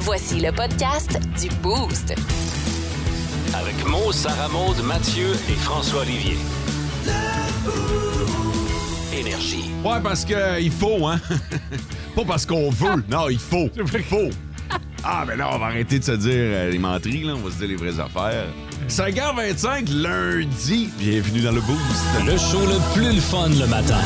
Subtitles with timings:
[0.00, 2.14] Voici le podcast du Boost.
[3.54, 6.38] Avec Mo, Sarah Maud, Mathieu et François Olivier.
[9.12, 9.70] Énergie.
[9.84, 11.20] Ouais, parce que il faut, hein?
[12.16, 13.04] Pas parce qu'on veut.
[13.10, 13.68] Non, il faut.
[13.76, 14.30] Il faut.
[15.04, 17.34] Ah, ben non, on va arrêter de se dire euh, les menteries, là.
[17.34, 18.46] On va se dire les vraies affaires.
[18.88, 20.88] 5h25, lundi.
[20.98, 22.24] Bienvenue dans le Boost.
[22.24, 24.00] Le show le plus le fun le matin.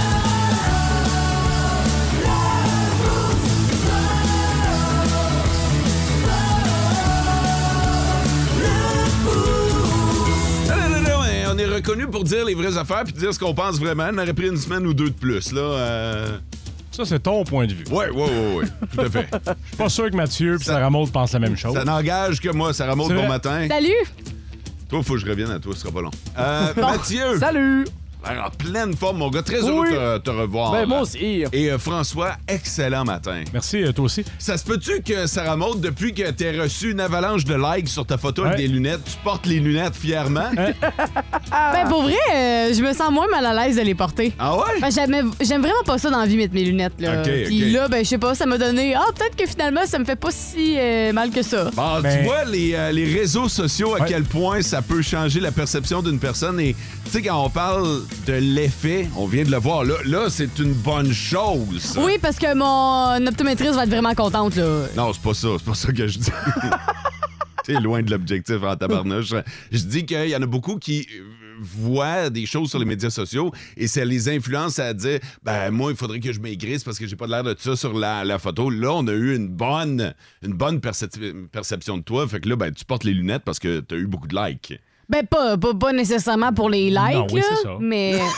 [12.06, 14.08] Pour dire les vraies affaires puis dire ce qu'on pense vraiment.
[14.12, 15.60] On aurait pris une semaine ou deux de plus, là.
[15.60, 16.38] euh.
[16.90, 17.84] Ça, c'est ton point de vue.
[17.90, 18.64] Ouais, ouais, ouais, ouais.
[18.94, 19.28] Tout à fait.
[19.44, 21.74] Je suis pas sûr que Mathieu et Sarah Maud pensent la même chose.
[21.74, 22.70] Ça n'engage que moi.
[22.78, 23.66] Remonte C'est bon matin.
[23.68, 23.90] Salut!
[24.88, 26.10] Toi, faut que je revienne à toi, ce sera pas long.
[26.38, 27.38] Euh, Mathieu!
[27.40, 27.84] Salut!
[28.26, 29.42] En pleine forme, mon gars.
[29.42, 29.92] Très heureux Oui.
[29.92, 30.72] de te, te revoir.
[30.72, 31.44] Ben, moi aussi.
[31.52, 33.42] Et euh, François, excellent matin.
[33.52, 34.24] Merci, euh, toi aussi.
[34.38, 38.06] Ça se peut-tu que Sarah Maud, depuis que t'as reçu une avalanche de likes sur
[38.06, 40.50] ta photo avec des lunettes, tu portes les lunettes fièrement?
[41.50, 44.32] Ben, pour vrai, euh, je me sens moins mal à l'aise de les porter.
[44.38, 44.80] Ah ouais?
[44.80, 46.94] Ben, j'aime vraiment pas ça dans la vie, mettre mes lunettes.
[46.98, 47.20] Là.
[47.20, 48.94] Ok, Puis là, ben, je sais pas, ça m'a donné.
[48.94, 51.70] Ah, peut-être que finalement, ça me fait pas si euh, mal que ça.
[51.74, 54.06] Bon, Ben- tu vois les, euh, les réseaux sociaux à Ouais.
[54.08, 56.58] quel point ça peut changer la perception d'une personne.
[56.60, 59.84] Et tu sais, quand on parle de l'effet, on vient de le voir.
[59.84, 61.96] Là, là c'est une bonne chose.
[61.98, 64.56] Oui, parce que mon optométriste va être vraiment contente.
[64.56, 64.86] Là.
[64.96, 65.48] Non, c'est pas ça.
[65.58, 66.30] C'est pas ça que je dis.
[67.64, 69.32] T'es loin de l'objectif en tabarnouche.
[69.72, 71.22] Je dis qu'il y en a beaucoup qui euh,
[71.60, 75.90] voient des choses sur les médias sociaux et ça les influence à dire ben moi
[75.90, 78.38] il faudrait que je maigrisse parce que j'ai pas l'air de ça sur la, la
[78.38, 78.68] photo.
[78.68, 82.28] Là, on a eu une bonne une bonne percep- perception de toi.
[82.28, 84.74] Fait que là ben tu portes les lunettes parce que t'as eu beaucoup de likes.
[85.08, 87.76] Ben, pas, pas, pas nécessairement pour les likes, Non, oui, là, c'est ça.
[87.80, 88.18] mais...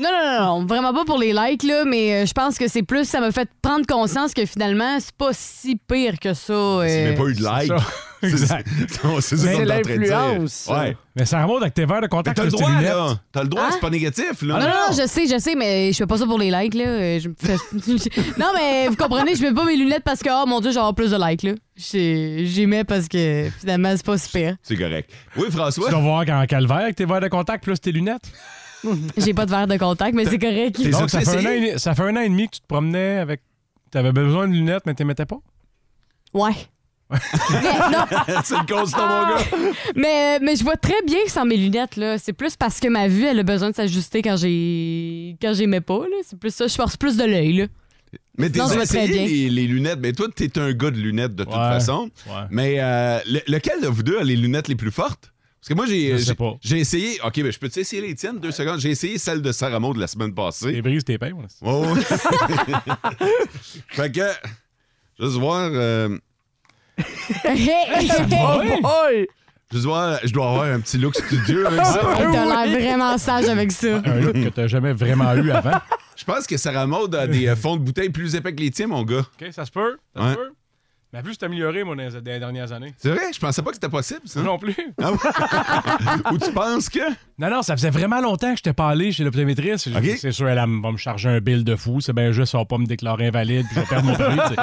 [0.00, 2.68] Non, non, non, non, vraiment pas pour les likes, là, mais euh, je pense que
[2.68, 6.44] c'est plus, ça m'a fait prendre conscience que finalement, c'est pas si pire que ça.
[6.44, 7.10] Si euh.
[7.10, 7.72] mais pas eu de likes.
[8.22, 8.26] ça.
[8.28, 8.68] Exact.
[9.20, 10.68] C'est ça l'influence.
[10.70, 10.96] Ouais.
[11.16, 13.18] Mais Sarah Maud, avec tes verres de Mais contact, t'as le droit, là.
[13.32, 13.70] T'as le droit, Hein?
[13.72, 14.56] c'est pas négatif, là.
[14.56, 16.50] Ah, non, non, non, je sais, je sais, mais je fais pas ça pour les
[16.50, 16.84] likes, là.
[16.86, 17.28] Euh, Je
[18.38, 20.94] non, mais vous comprenez, je mets pas mes lunettes parce que, oh mon Dieu, avoir
[20.94, 21.52] plus de likes, là.
[21.76, 24.56] J'y mets parce que finalement, c'est pas si pire.
[24.62, 25.10] C'est correct.
[25.36, 25.90] Oui, Tu François?
[25.90, 28.30] dois voir qu'en calvaire avec tes verres de contact plus tes lunettes?
[29.16, 30.80] J'ai pas de verre de contact, mais c'est correct.
[30.90, 32.66] Donc, ça fait, un an et, ça fait un an et demi que tu te
[32.66, 33.42] promenais avec.
[33.90, 35.38] T'avais besoin de lunettes, mais t'es mettais pas?
[36.34, 36.52] Ouais.
[37.10, 37.18] Mais,
[37.92, 38.04] non,
[38.44, 39.72] c'est le constat, mon gars.
[39.96, 42.18] mais, mais je vois très bien sans mes lunettes, là.
[42.18, 45.66] C'est plus parce que ma vue, elle a besoin de s'ajuster quand j'ai quand j'ai
[45.66, 46.16] mets pas, là.
[46.28, 46.66] C'est plus ça.
[46.66, 47.66] Je force plus de l'œil, là.
[48.38, 49.26] Mais t'es Non, je vois très essayé bien.
[49.26, 49.98] les, les lunettes.
[50.00, 51.58] Mais toi, t'es un gars de lunettes de toute Ouais.
[51.58, 52.10] façon.
[52.26, 52.32] Ouais.
[52.50, 55.32] Mais euh, le- lequel de vous deux a les lunettes les plus fortes?
[55.60, 56.56] Parce que moi, j'ai Je sais j'ai- pas.
[56.60, 57.18] j'ai essayé.
[57.24, 58.78] OK, ben je peux essayer les tiennes deux secondes?
[58.78, 60.80] J'ai essayé celle de Sarah Maud la semaine T'es passée.
[60.82, 61.46] brise tes pains, moi.
[61.62, 61.84] Oh,
[63.88, 64.20] fait que,
[65.20, 65.70] juste voir.
[65.72, 66.16] euh,
[69.70, 72.00] Juste voir, je dois avoir un petit look studieux avec ça.
[72.18, 74.00] Hey, T'as l'air vraiment sage avec ça.
[74.04, 75.78] Un look que t'as jamais vraiment eu avant.
[76.16, 78.70] Je pense que Sarah Maud a des euh, fonds de bouteille plus épais que les
[78.70, 79.18] tiens, mon gars.
[79.40, 79.98] OK, ça se peut.
[80.16, 80.30] Ça Ouais.
[80.30, 80.50] se peut.
[81.10, 82.92] Ma vue s'est améliorée, moi, dans les, dernières années.
[82.98, 83.32] C'est vrai?
[83.32, 84.42] Je pensais pas que c'était possible, ça.
[84.42, 84.76] Non plus.
[85.02, 85.18] Ah ouais?
[86.32, 86.98] Ou tu penses que?
[87.38, 89.88] Non, non, ça faisait vraiment longtemps que je n'étais pas allé chez l'optométriste.
[90.18, 92.00] C'est sûr, elle va me charger un bill de fou.
[92.02, 94.56] C'est bien juste, ça va pas me déclarer invalide puis je vais perdre mon prix.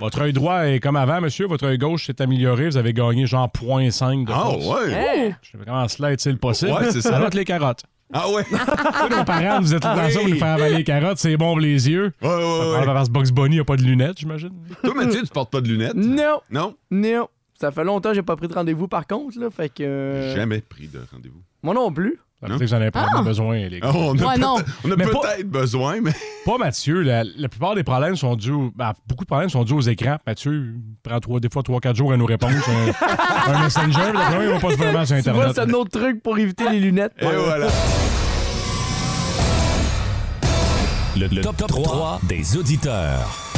[0.00, 1.46] Votre œil droit est comme avant, monsieur.
[1.46, 2.66] Votre œil gauche s'est amélioré.
[2.66, 4.66] Vous avez gagné genre 0.5 de Ah force.
[4.66, 5.34] ouais?
[5.42, 6.72] Je fais comment cela est-il possible?
[6.72, 7.16] Ouais, c'est ça.
[7.16, 7.82] Alors que les carottes.
[8.12, 8.44] Ah ouais?
[9.10, 11.18] Nos parents, vous êtes tout dans ça pour nous faire avaler les carottes.
[11.18, 12.12] C'est bon pour les yeux.
[12.22, 12.84] Ouais, ouais, ouais.
[12.86, 14.50] Parce que Box Bunny n'a pas de lunettes, j'imagine.
[14.82, 15.94] Toi, Mathieu, tu portes pas de lunettes?
[15.94, 16.74] Non, Non?
[16.90, 17.28] non.
[17.60, 19.48] Ça fait longtemps que j'ai pas pris de rendez-vous par contre, là.
[19.50, 19.82] Fait que.
[19.84, 21.40] euh, Jamais pris de rendez-vous.
[21.62, 22.18] Moi non plus.
[22.90, 23.88] Probablement besoin, les gars.
[23.90, 24.56] Ah, on a Ouais, non.
[24.56, 26.12] peut- on a Mais pas- peut-être besoin, mais.
[26.44, 27.00] Pas Mathieu.
[27.02, 28.52] La, la plupart des problèmes sont dus.
[28.76, 30.16] ben, beaucoup de problèmes sont dus aux écrans.
[30.26, 32.52] Mathieu prend trois, des fois 3-4 jours à nous répondre.
[32.62, 35.52] sur Un, un messenger, moi, il va pas vraiment sur Internet.
[35.54, 37.12] c'est un autre truc pour éviter les lunettes.
[37.20, 37.66] Et voilà.
[41.16, 43.53] Le, le top, 3 des auditeurs.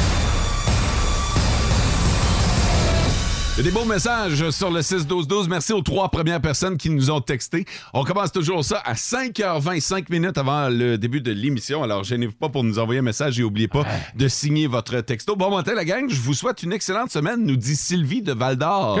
[3.57, 5.47] Il y a des beaux messages sur le 6-12-12.
[5.49, 7.65] Merci aux trois premières personnes qui nous ont texté.
[7.91, 11.81] On commence toujours ça à 5h25 minutes avant le début de l'émission.
[11.81, 13.83] Alors, gênez-vous pas pour nous envoyer un message et n'oubliez pas
[14.13, 15.35] de signer votre texto.
[15.35, 16.07] Bon matin, la gang.
[16.07, 18.99] Je vous souhaite une excellente semaine, nous dit Sylvie de Val d'Or.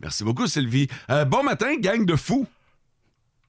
[0.00, 0.86] Merci beaucoup, Sylvie.
[1.10, 2.46] Euh, bon matin, gang de fous.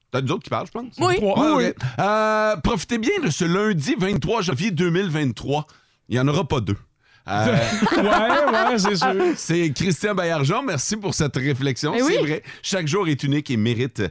[0.10, 0.96] T'as nous autres qui parlent, je pense?
[0.98, 1.18] Oui.
[1.22, 1.76] Ok.
[2.00, 5.68] Euh, profitez bien de ce lundi 23 janvier 2023.
[6.10, 6.78] Il n'y en aura pas deux.
[7.30, 7.58] Euh,
[7.98, 9.14] Ouais, ouais, c'est sûr.
[9.36, 10.64] c'est Christian Baillargeon.
[10.64, 11.94] Merci pour cette réflexion.
[11.98, 12.14] Eh oui.
[12.16, 14.02] C'est vrai, chaque jour est unique et mérite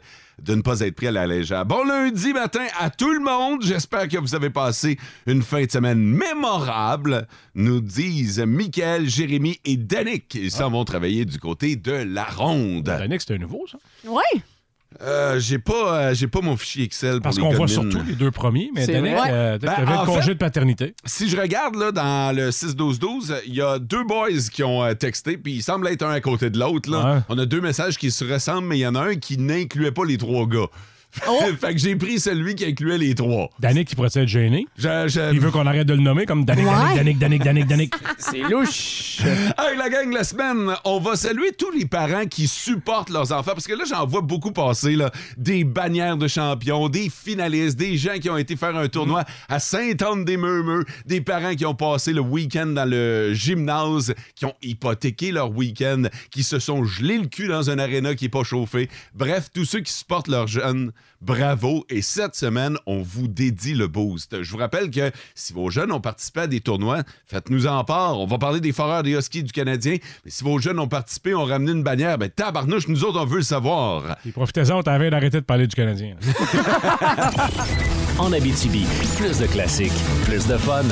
[0.43, 1.65] de ne pas être pris à la légère.
[1.65, 3.63] Bon lundi matin à tout le monde.
[3.63, 9.77] J'espère que vous avez passé une fin de semaine mémorable, nous disent Mickaël, Jérémy et
[9.77, 10.35] Danick.
[10.35, 12.85] Ils s'en vont travailler du côté de la ronde.
[12.85, 13.79] Danick, c'était nouveau, ça.
[14.07, 14.23] Ouais.
[15.03, 18.31] Euh, j'ai pas, euh, j'ai pas mon fichier Excel Parce qu'on voit surtout les deux
[18.31, 20.95] premiers, mais Danick, euh, Ben, t'avais le congé fait- de paternité.
[21.05, 24.95] Si je regarde là, dans le 6-12-12, il y a deux boys qui ont euh,
[24.95, 26.91] texté, puis ils semblent être un à côté de l'autre.
[26.91, 27.15] là.
[27.17, 27.21] Ouais.
[27.29, 29.93] On a deux messages qui se ressemblent, mais il y en a un qui n'incluait
[29.93, 30.67] pas les trois gars.
[31.29, 31.41] Oh.
[31.61, 33.51] fait que j'ai pris celui qui incluait les trois.
[33.59, 34.67] Danick, il pourrait être gêné.
[34.77, 36.95] Je, je- Il veut qu'on arrête de le nommer comme Danick, Ouais.
[36.97, 37.95] Danick, Danick, Danick, Danick, Danick.
[38.19, 39.21] C'est louche.
[39.59, 43.53] Hey, la gang, la semaine, on va saluer tous les parents qui supportent leurs enfants
[43.53, 47.97] parce que là, j'en vois beaucoup passer, là, des bannières de champions, des finalistes, des
[47.97, 52.21] gens qui ont été faire un tournoi à Sainte-Anne-des-Meumeux, des parents qui ont passé le
[52.21, 57.49] week-end dans le gymnase, qui ont hypothéqué leur week-end, qui se sont gelés le cul
[57.49, 58.89] dans un aréna qui n'est pas chauffé.
[59.15, 61.85] Bref, tous ceux qui supportent leurs jeunes, bravo.
[61.89, 64.43] Et cette semaine, on vous dédie le boost.
[64.43, 68.19] Je vous rappelle que si vos jeunes ont participé à des tournois, faites-nous en part.
[68.19, 69.97] On va parler des foreurs des Huskies du Canadien.
[70.25, 73.27] Mais si vos jeunes ont participé, ont ramené une bannière, ben tabarnouche, nous autres, on
[73.27, 74.17] veut le savoir.
[74.33, 76.17] Profitez-en, on t'avait d'arrêter de parler du Canadien.
[78.19, 78.87] En Abitibi,
[79.19, 79.93] plus de classiques,
[80.25, 80.83] plus de fun.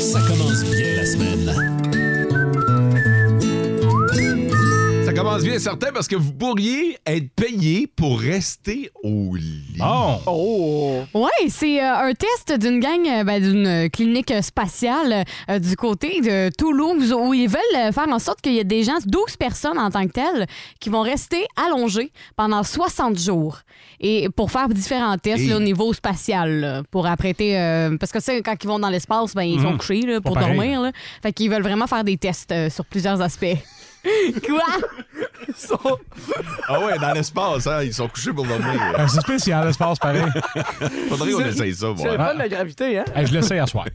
[0.00, 1.87] Ça commence bien la semaine.
[5.18, 9.78] Commence bien certain parce que vous pourriez être payé pour rester au lit.
[10.26, 11.02] Oh.
[11.14, 16.20] Ouais, c'est euh, un test d'une gang, euh, ben, d'une clinique spatiale euh, du côté
[16.20, 19.78] de Toulouse où ils veulent faire en sorte qu'il y ait des gens, 12 personnes
[19.78, 20.46] en tant que telles,
[20.80, 23.58] qui vont rester allongées pendant 60 jours.
[24.00, 27.58] Et pour faire différents tests Et- là, au niveau spatial, là, pour apprêter.
[27.58, 29.78] euh, parce que c'est quand ils vont dans l'espace, ben, ils sont Mhm.
[29.78, 30.56] couchés là, pour Pas pareil.
[30.56, 30.80] dormir.
[30.82, 30.92] Là.
[31.22, 33.56] Fait qu'ils veulent vraiment faire des tests euh, sur plusieurs aspects.
[34.46, 34.62] Quoi?
[36.68, 38.68] Ah ouais, dans l'espace, hein, ils sont couchés pour dormir.
[38.98, 40.22] Euh, C'est spécial, l'espace, pareil.
[41.08, 41.86] Faudrait qu'on essaye ça.
[41.96, 42.28] C'est le voir.
[42.28, 43.04] fun de la gravité, hein?
[43.14, 43.86] Hey, je l'essaye à soir.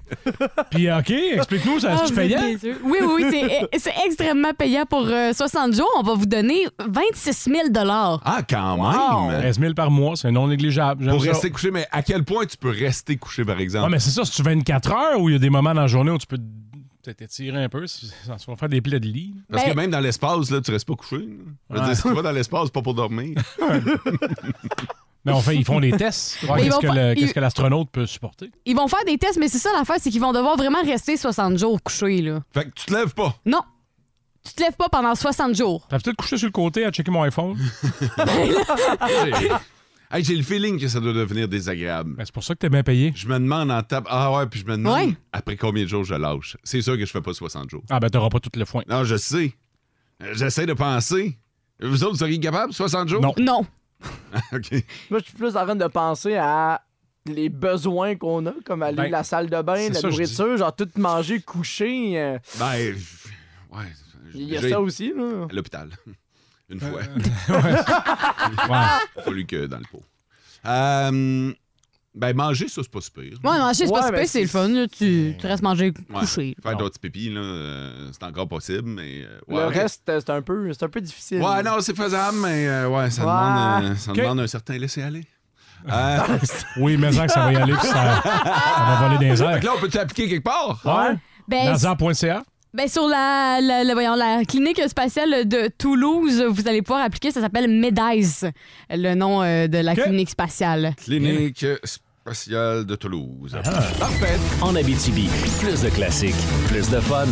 [0.72, 2.48] Puis, OK, explique-nous, ça, Ah, est-ce que tu vous êtes payais?
[2.50, 2.78] niaiseux.
[2.84, 3.26] Oui, oui, oui,
[3.72, 5.90] c'est- c'est extrêmement payant pour euh, 60 jours.
[5.98, 7.68] On va vous donner 26 000
[8.26, 9.30] Ah, quand Wow.
[9.30, 9.40] même!
[9.42, 11.04] 13 000 par mois, c'est non négligeable.
[11.04, 11.32] J'aime Pour ça.
[11.32, 13.86] rester couché, mais à quel point tu peux rester couché, par exemple?
[13.86, 15.82] Ouais, mais c'est ça, si tu 24 heures ou il y a des moments dans
[15.82, 16.38] la journée où tu peux
[17.04, 19.36] peut-être étirer un peu, si- ça va faire des plaies de lit.
[19.52, 21.18] Parce Ben- que même dans l'espace, là, tu restes pas couché.
[21.18, 21.24] là.
[21.70, 21.86] Je veux Ouais.
[21.88, 23.38] dire, si tu vas dans l'espace, pas pour dormir.
[25.26, 26.40] Mais on fait, ils font des tests.
[26.42, 28.52] Qu'est-ce que, pas- le- qu'est-ce ils- que l'astronaute peut supporter?
[28.66, 31.16] Ils vont faire des tests, mais c'est ça l'affaire, c'est qu'ils vont devoir vraiment rester
[31.16, 32.22] 60 jours couchés.
[32.22, 32.42] Là.
[32.54, 33.34] Fait que tu te lèves pas.
[33.46, 33.62] Non.
[34.46, 35.88] Tu te lèves pas pendant 60 jours.
[35.90, 37.58] T'as peut-être couché sur le côté à checker mon iPhone?
[40.14, 42.14] J'ai Hey, j'ai le feeling que ça doit devenir désagréable.
[42.16, 43.12] Ben, c'est pour ça que t'es bien payé.
[43.16, 44.08] Je me demande en table.
[44.10, 45.14] Ah ouais, puis je me demande Ouais.
[45.32, 46.56] après combien de jours je lâche.
[46.64, 47.84] C'est sûr que je fais pas 60 jours.
[47.90, 48.84] Ah, ben, t'auras pas tout le foin.
[48.88, 49.54] Non, je sais.
[50.34, 51.38] J'essaie de penser.
[51.82, 53.22] Vous autres, vous seriez capables, 60 jours?
[53.22, 53.34] Non.
[53.40, 53.66] Non.
[54.54, 54.72] OK.
[55.10, 56.82] Moi, je suis plus en train de penser à
[57.26, 60.58] les besoins qu'on a, comme aller Ben, à la salle de bain, la ça, nourriture,
[60.58, 62.20] genre tout manger, coucher.
[62.20, 62.94] euh, Ben,
[63.72, 63.86] ouais.
[64.36, 65.48] Il y a ça aussi, là.
[65.50, 65.90] À l'hôpital.
[66.74, 67.02] Une fois.
[67.50, 69.24] Ouais.
[69.24, 70.04] Fallu que dans le pot.
[70.66, 71.54] Euh,
[72.16, 73.24] ben, manger, ça, c'est pas super.
[73.24, 74.68] Ouais, manger, c'est Ouais, pas super, c'est le fun.
[74.68, 74.88] là.
[74.88, 76.20] Tu, tu restes manger Ouais.
[76.20, 76.56] couché.
[76.62, 79.24] Faire d'autres pipi, là, euh, c'est encore possible, mais.
[79.24, 81.42] euh, Le reste, euh, c'est un, peu- c'est un peu difficile.
[81.42, 83.32] Ouais, non, c'est faisable, mais euh, ouais, ça, Ouais.
[83.32, 84.18] Demande, euh, ça Ok.
[84.18, 85.26] demande un certain laisser-aller.
[85.92, 86.18] Euh,
[86.78, 89.44] Oui, mais ça que ça va y aller, puis ça, ça va voler des fait
[89.44, 89.60] airs.
[89.60, 90.80] que là, on peut t'appliquer quelque part?
[90.86, 91.18] Ouais.
[91.48, 91.76] Ben.
[92.76, 97.30] Ben sur la, la, la- voyons, la clinique spatiale de Toulouse, vous allez pouvoir appliquer,
[97.30, 98.46] ça s'appelle MEDAIS,
[98.90, 100.96] le nom euh, de la clinique spatiale.
[100.98, 103.56] Clinique spatiale de Toulouse.
[103.64, 103.70] Ah.
[104.00, 104.40] Parfait.
[104.62, 106.34] En Abitibi, plus de classiques,
[106.68, 107.28] plus de fun.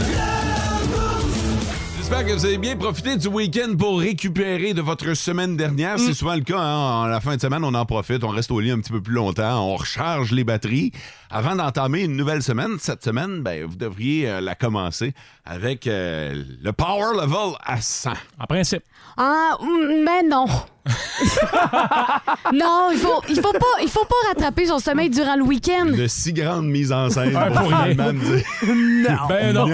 [2.12, 5.98] J'espère que vous avez bien profité du week-end pour récupérer de votre semaine dernière.
[5.98, 6.60] C'est souvent le cas.
[6.60, 7.04] Hein?
[7.04, 9.02] En la fin de semaine, on en profite, on reste au lit un petit peu
[9.02, 10.92] plus longtemps, on recharge les batteries.
[11.30, 15.14] Avant d'entamer une nouvelle semaine, cette semaine, ben, vous devriez euh, la commencer
[15.46, 18.12] avec euh, le power level à 100.
[18.40, 18.84] En principe.
[19.16, 20.48] Ah, mm, ben non.
[22.54, 25.86] non, il faut, il faut pas, il faut pas rattraper son sommeil durant le week-end.
[25.86, 28.14] De si grande mise en scène pour pour rien.
[28.14, 28.46] dire-
[29.30, 29.68] Ben non.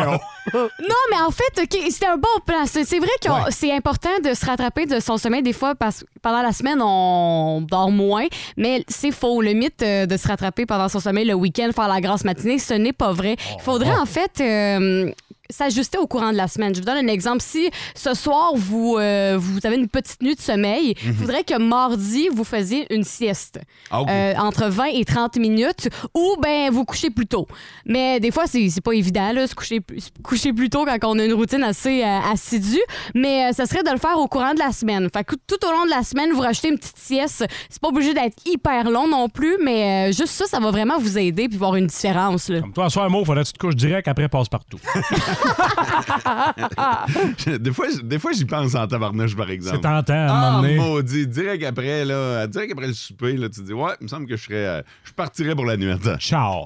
[0.54, 2.64] Non, mais en fait, OK, c'était un bon plan.
[2.66, 3.52] C'est vrai que Ouais.
[3.52, 6.82] c'est important de se rattraper de son sommeil des fois parce que pendant la semaine,
[6.82, 8.26] on dort moins.
[8.56, 9.42] Mais c'est faux.
[9.42, 12.60] Le mythe euh, de se rattraper pendant son sommeil le week-end, faire la grasse matinée,
[12.60, 13.36] ce n'est pas vrai.
[13.58, 15.12] Il faudrait en fait euh,
[15.50, 16.74] s'ajuster au courant de la semaine.
[16.74, 17.42] Je vous donne un exemple.
[17.42, 21.58] Si ce soir, vous, euh, vous avez une petite nuit de sommeil, il faudrait que
[21.58, 23.60] mardi, vous faisiez une sieste.
[23.92, 24.04] Ah.
[24.10, 27.48] Euh, entre 20 et 30 minutes ou ben vous couchez plus tôt.
[27.86, 30.98] Mais des fois, c'est c'est pas évident, là, se coucher, se coucher plus tôt quand
[31.04, 32.82] on a une routine assez euh, assidue.
[33.16, 35.10] Mais euh, ça serait de le faire au courant de la semaine.
[35.14, 37.46] Fait que tout au long de la semaine, vous rajoutez une petite sieste.
[37.70, 41.00] C'est pas obligé d'être hyper long non plus, mais euh, juste ça, ça va vraiment
[41.00, 42.50] vous aider puis voir une différence.
[42.50, 42.62] Là.
[42.62, 44.80] Comme toi, en soir, mot, faudrait que tu te couches direct après passe-partout.
[47.60, 49.78] des fois, des fois j'y pense en tabarnouche, par exemple.
[49.78, 51.28] C'est tentant à un Ah, maudit.
[51.28, 54.28] Direct après, là, direct après le souper, là, tu te dis, ouais, il me semble
[54.28, 55.92] que je serais, euh, je partirais pour la nuit.
[55.92, 56.18] Attends.
[56.18, 56.66] Ciao.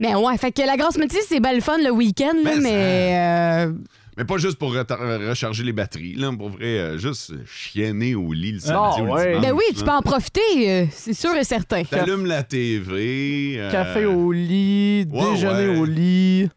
[0.00, 3.66] Mais ouais, fait que la grosse métier, c'est belle fun le week-end, là, Mais mais.
[3.66, 3.72] euh,
[4.16, 8.52] Mais pas juste pour recharger les batteries, là, pour vrai, euh, juste chienner au lit
[8.52, 9.26] le samedi Ah, ou le ouais.
[9.30, 9.42] dimanche.
[9.42, 9.84] ben oui, tu là.
[9.84, 11.82] peux en profiter, euh, c'est sûr et certain.
[11.82, 13.54] T'allumes la TV.
[13.58, 15.78] euh, Café au lit, ouais, déjeuner ouais.
[15.78, 16.48] au lit.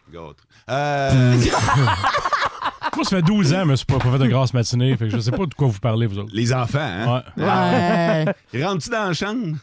[0.71, 1.35] Euh,
[2.95, 4.95] Moi, ça fait 12 ans, mais je suis pas pas fait de grasse matinée.
[4.97, 6.31] Fait que je sais pas de quoi vous parlez, vous autres.
[6.33, 7.23] les enfants, hein?
[7.37, 7.43] Ouais.
[7.43, 8.33] Ouais.
[8.53, 9.57] Ils rentrent-tu dans la chambre?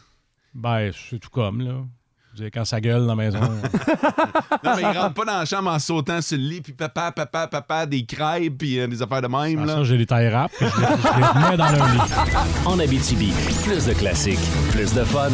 [0.53, 1.73] Ben, c'est tout comme, là.
[2.31, 3.39] Vous savez, quand ça gueule dans la maison.
[4.61, 7.13] Non, mais ils rentrent pas dans la chambre en sautant sur le lit, puis papa,
[7.13, 9.75] papa, papa, des crêpes, puis euh, des affaires de même, là.
[9.75, 11.99] ça, j'ai les tailles rap, puis je les, je les mets dans leur lit.
[12.65, 13.31] En Abitibi,
[13.63, 14.37] plus de classiques,
[14.71, 15.29] plus de fun.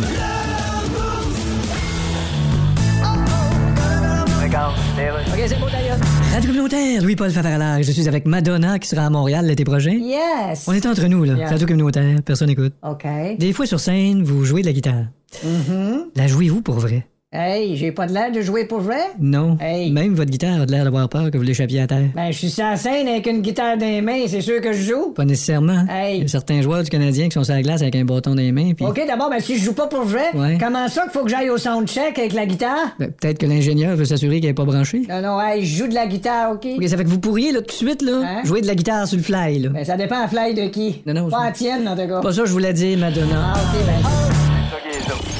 [4.55, 7.83] Radio communautaire, Louis-Paul Favaralard.
[7.83, 9.91] Je suis avec Madonna qui sera à Montréal l'été prochain.
[9.91, 10.65] Yes.
[10.69, 11.33] On est entre nous, là.
[11.33, 11.49] Yeah.
[11.49, 12.71] Radio communautaire, personne n'écoute.
[12.81, 13.05] OK.
[13.37, 15.07] Des fois sur scène, vous jouez de la guitare.
[15.43, 16.05] Mhm.
[16.15, 17.05] La jouez-vous pour vrai?
[17.37, 18.99] Hey, j'ai pas de l'air de jouer pour vrai?
[19.19, 19.57] Non.
[19.59, 19.91] Hey.
[19.91, 22.07] Même votre guitare a de l'air d'avoir peur que vous l'échappiez à terre.
[22.15, 24.71] Ben, je suis sur la scène avec une guitare dans les mains, c'est sûr que
[24.73, 25.11] je joue.
[25.11, 25.85] Pas nécessairement.
[25.89, 26.17] Hey.
[26.17, 28.31] Il y a certains joueurs du Canadien qui sont sur la glace avec un bâton
[28.31, 28.71] dans les mains.
[28.75, 28.85] Puis...
[28.85, 30.57] OK, d'abord, ben, si je joue pas pour vrai, Ouais.
[30.59, 32.95] comment ça qu'il faut que j'aille au soundcheck avec la guitare?
[32.99, 35.03] Ben, Peut-être que l'ingénieur veut s'assurer qu'elle n'est pas branchée.
[35.09, 36.65] Non, non, hey, je joue de la guitare, OK?
[36.77, 38.41] Ok, ça fait que vous pourriez, là, tout de suite, là, Hein?
[38.45, 39.69] jouer de la guitare sur le fly, là.
[39.69, 41.01] Ben, ça dépend à fly de qui.
[41.05, 42.21] Non, non, Pas à tienne, en tout cas.
[42.21, 43.53] Pas ça, je voulais dire, Madonna.
[43.53, 45.34] Ah, OK, ben.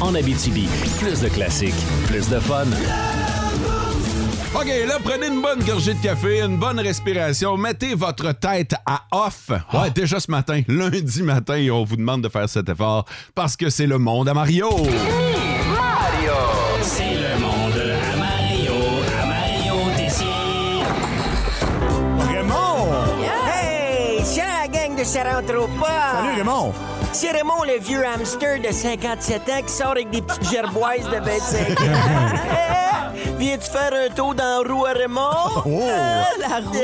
[0.00, 0.68] En Abitibi,
[1.00, 1.74] plus de classiques,
[2.06, 2.66] plus de fun.
[4.54, 9.04] OK, là, prenez une bonne gorgée de café, une bonne respiration, mettez votre tête à
[9.10, 9.50] off.
[9.72, 13.70] Ouais, déjà ce matin, lundi matin, on vous demande de faire cet effort parce que
[13.70, 14.68] c'est le monde à Mario.
[16.82, 17.80] C'est le monde
[18.12, 18.72] à Mario,
[19.22, 19.74] à Mario
[22.28, 22.88] Raymond!
[23.46, 24.20] Hey!
[24.24, 26.12] C'est la gang de pas!
[26.22, 26.72] Salut, Raymond!
[27.18, 31.16] C'est Raymond, le vieux hamster de 57 ans qui sort avec des petites gerboises de
[31.16, 33.34] 25 ans.
[33.38, 35.62] Viens-tu faire un tour dans la roue à Raymond?
[35.64, 35.80] Oh!
[36.38, 36.76] la roue!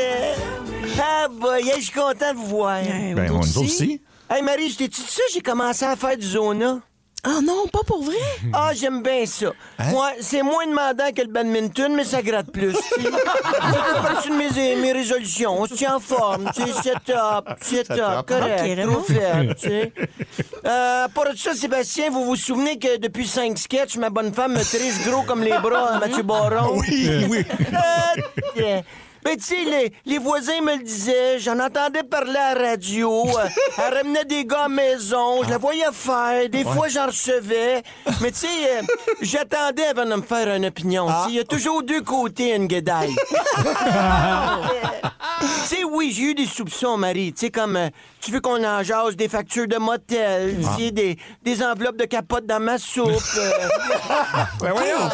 [0.99, 2.81] Ah, boy, je suis content de vous voir.
[2.83, 4.01] Ben, on nous aussi.
[4.31, 5.23] Hey, Marie, je t'ai-tu dit ça?
[5.35, 6.81] J'ai commencé à faire du zona.
[7.25, 8.17] Ah non, pas pour vrai?
[8.52, 9.47] Ah, j'aime bien ça.
[9.91, 12.73] Moi, c'est moins demandant que le badminton, mais ça gratte plus.
[12.75, 15.61] ça fait partie de mes, mes résolutions.
[15.61, 18.93] On se tient en forme, c'est top, c'est top, correct, Ok, Raymond.
[18.95, 19.93] trop faible, tu sais.
[20.67, 24.62] Euh, pour ça, Sébastien, vous vous souvenez que depuis cinq sketchs, ma bonne femme me
[24.64, 26.76] triche gros comme les bras à Mathieu Baron?
[26.81, 27.45] Oui, oui.
[28.57, 28.83] Tiens.
[29.25, 33.25] Mais tu sais, les, les voisins me le disaient, j'en entendais parler à la radio,
[33.38, 33.47] euh,
[33.79, 37.83] elle ramenait des gars à la maison, je la voyais faire, des fois j'en recevais,
[38.21, 38.83] mais tu sais, euh,
[39.21, 41.07] j'attendais avant de me faire une opinion.
[41.29, 43.14] Il y a toujours deux côtés à une guédaille.
[45.41, 47.33] Tu sais, oui, j'ai eu des soupçons, Marie.
[47.33, 47.88] Tu sais, comme, euh,
[48.21, 52.47] tu veux qu'on en jase des factures de motel, sais, des, des enveloppes de capote
[52.47, 53.11] dans ma soupe.
[53.38, 53.50] euh,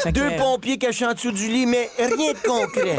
[0.03, 2.99] Fait deux pompiers cachés en dessous du lit, mais rien de concret.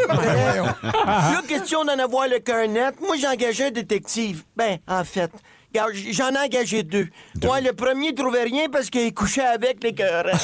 [1.05, 2.95] Là, question d'en avoir le cœur net.
[3.01, 4.43] Moi, j'ai engagé un détective.
[4.55, 5.31] Ben, en fait,
[5.73, 7.07] j'en ai engagé deux.
[7.43, 10.25] Ouais, le premier trouvait rien parce qu'il couchait avec les cœurs.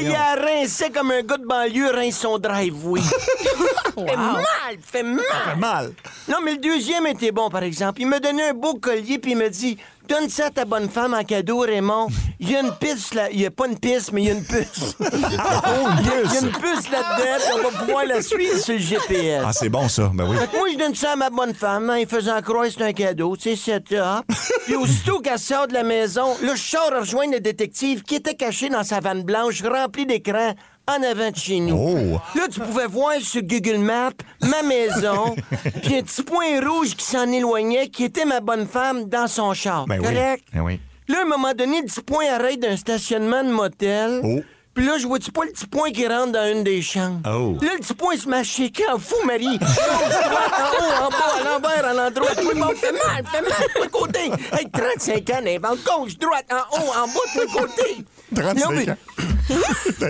[0.00, 3.00] il a rincé comme un gars de banlieue rince son driveway.
[3.94, 4.44] fait mal,
[4.80, 5.58] fait mal.
[5.58, 5.92] Mal.
[6.28, 8.00] Non, mais le deuxième était bon, par exemple.
[8.00, 9.76] Il m'a donné un beau collier, puis il m'a dit
[10.08, 12.08] Donne ça à ta bonne femme en cadeau, Raymond.
[12.40, 13.30] Il y a une piste là.
[13.30, 14.96] Il y a pas une piste, mais il y a une puce.
[15.00, 18.74] Il y a- il y a une puce là-dedans, on va pouvoir la suivre sur
[18.74, 19.42] le GPS.
[19.46, 20.10] Ah, c'est bon, ça.
[20.12, 20.36] Ben oui.
[20.36, 22.70] Fait que moi, je donne ça à ma bonne femme, hein, en faisant croire que
[22.70, 24.24] c'est un cadeau, tu sais, c'est top.
[24.66, 28.34] Puis aussitôt qu'elle sort de la maison, là, je sors rejoindre le détective qui était
[28.34, 30.52] caché dans sa vanne blanche remplie d'écrans
[30.88, 31.76] en avant de chez nous.
[31.76, 32.20] Oh.
[32.38, 34.10] Là, tu pouvais voir sur Google Maps
[34.42, 35.36] ma maison,
[35.82, 39.54] puis un petit point rouge qui s'en éloignait, qui était ma bonne femme dans son
[39.54, 39.86] char.
[39.86, 40.06] Ben oui.
[40.06, 40.44] Correct?
[40.52, 40.80] Ben oui.
[41.08, 44.20] Là, à un moment donné, le petit point arrête d'un stationnement de motel.
[44.24, 44.40] Oh.
[44.74, 47.20] Puis là, je vois-tu pas le petit point qui rentre dans une des chambres?
[47.26, 47.58] Oh.
[47.62, 49.46] Là, le petit point se met à shaker en fou, Marie.
[49.46, 52.34] en haut, en bas, à l'envers, à l'endroit.
[52.34, 54.30] Tout le monde fait mal, fait mal, tous les côtés.
[54.52, 58.04] Hey, 35 ans, invente gauche, droite, en haut, en bas, tous les côtés.
[58.34, 58.96] 35 Là, mais- ans.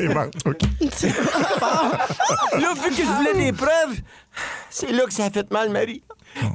[2.60, 4.00] Là, vu que je voulais des preuves,
[4.70, 6.02] c'est là que ça a fait mal, Marie.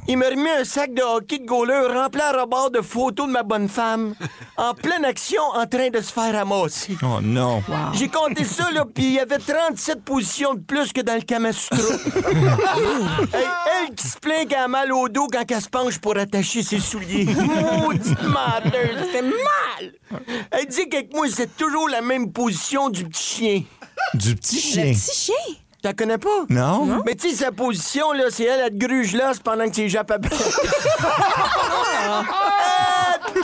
[0.06, 3.32] Il m'a remis un sac de hockey de goaler rempli à rebord de photos de
[3.32, 4.14] ma bonne femme,
[4.56, 6.96] en pleine action, en train de se faire ramasser.
[7.02, 7.62] Oh non.
[7.92, 11.22] J'ai compté ça, là, puis il y avait 37 positions de plus que dans le
[11.22, 11.78] Kamasutra.
[13.34, 13.44] Hey,
[13.82, 16.62] elle qui se plaint qu'elle a mal au dos quand elle se penche pour attacher
[16.62, 17.24] ses souliers.
[17.82, 19.92] Maudite menteuse, ça fait mal!
[20.50, 23.62] Elle dit qu'avec moi, c'est toujours la même position du petit chien.
[24.14, 24.84] Du petit chien.
[24.84, 25.54] Le petit chien?
[25.80, 26.44] Tu la connais pas?
[26.48, 27.02] Non?
[27.06, 29.88] Mais tu sais, sa position, là, c'est elle, elle te gruge l'os pendant que tu.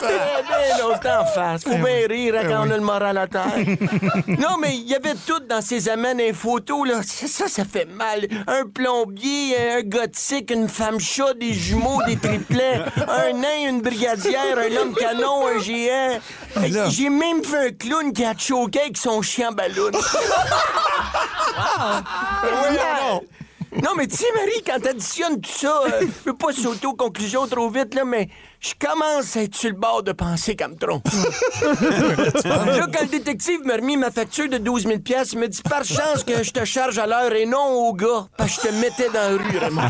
[0.07, 1.63] Ah, non, c'est en face.
[1.63, 3.45] Faut bien rire quand on a le moral à terre.
[4.27, 7.01] non, mais il y avait tout dans ces amènes et photos, là.
[7.03, 8.27] Ça, ça, fait mal.
[8.47, 14.57] Un plombier, un gothique, une femme chat, des jumeaux, des triplets, un nain, une brigadière,
[14.57, 16.19] un homme canon, un géant.
[16.89, 19.91] J'ai même fait un clown qui a choqué avec son chien ballon.
[21.55, 23.21] Wow.
[23.83, 26.93] Non, mais tu sais, Marie, quand t'additionnes tout ça, euh, je peux pas sauter aux
[26.93, 28.29] conclusions trop vite, là, mais
[28.61, 31.03] je commence à être sur le bord de penser qu'elle me trompe.
[32.45, 34.93] là, quand le détective m'a remis ma facture de 12 000
[35.33, 38.27] il me dit par chance que je te charge à l'heure et non au gars,
[38.37, 39.81] parce que je te mettais dans la rue, Raymond.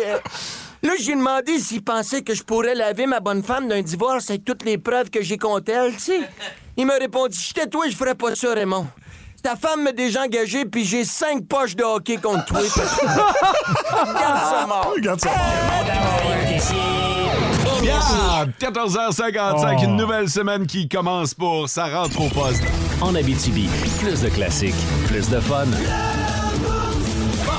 [0.00, 0.18] Euh,
[0.82, 4.44] Là, j'ai demandé s'il pensait que je pourrais laver ma bonne femme d'un divorce avec
[4.46, 6.20] toutes les preuves que j'ai contre elle, tu sais.
[6.76, 8.86] Il m'a répondu, j'étais toi, je ferais pas ça, Raymond.
[9.42, 12.60] Ta femme m'a déjà engagé, puis j'ai cinq poches de hockey contre toi.
[12.62, 14.92] Garde ça mort.
[14.96, 15.30] Regarde ça.
[17.82, 18.46] Yeah!
[18.60, 22.62] 14h55, une nouvelle semaine qui commence pour Ça rentre au poste.
[23.00, 23.68] En Abitibi,
[23.98, 24.74] plus de classiques,
[25.06, 25.64] plus de fun.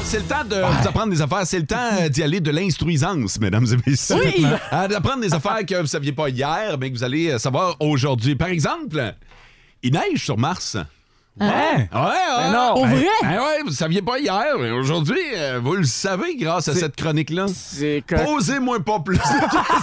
[0.03, 1.45] C'est le temps de vous apprendre des affaires.
[1.47, 4.17] C'est le temps euh, d'y aller de l'instruisance, mesdames et messieurs.
[4.23, 4.45] Oui.
[4.73, 7.37] Euh, D'apprendre des affaires que vous ne saviez pas hier, mais que vous allez euh,
[7.39, 8.35] savoir aujourd'hui.
[8.35, 9.15] Par exemple,
[9.81, 10.77] il neige sur Mars.
[11.39, 11.87] Hein?
[11.93, 12.51] Ouais, ouais.
[12.51, 12.73] non.
[12.75, 13.05] Au vrai?
[13.23, 16.73] Ben ouais, vous ne saviez pas hier, mais aujourd'hui, euh, vous le savez grâce à
[16.75, 17.45] cette chronique-là.
[17.53, 18.25] C'est correct.
[18.25, 19.17] Posez-moi pas plus.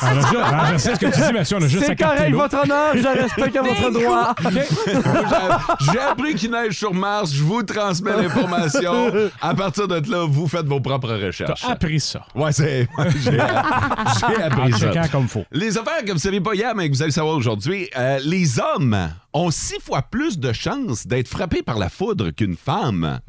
[0.01, 1.57] Ah, ben, je- ah, sais ce que tu dis, monsieur.
[1.59, 4.35] On a juste C'est correct, votre honneur, je respecte à votre droit.
[4.53, 7.33] J'ai- J'ai appris qu'il neige sur Mars.
[7.33, 9.11] Je vous transmets l'information.
[9.41, 11.63] À partir de là, vous faites vos propres recherches.
[11.63, 12.21] T'as appris ça.
[12.35, 12.89] Ouais, c'est.
[12.99, 14.79] ouais, J'ai En appris ça.
[14.93, 15.45] checkant comme faut.
[15.53, 18.19] Les affaires que vous ne saviez pas hier, mais que vous allez savoir aujourd'hui, euh,
[18.25, 18.97] les hommes
[19.33, 23.21] ont six fois plus de chances d'être frappés par la foudre qu'une femme.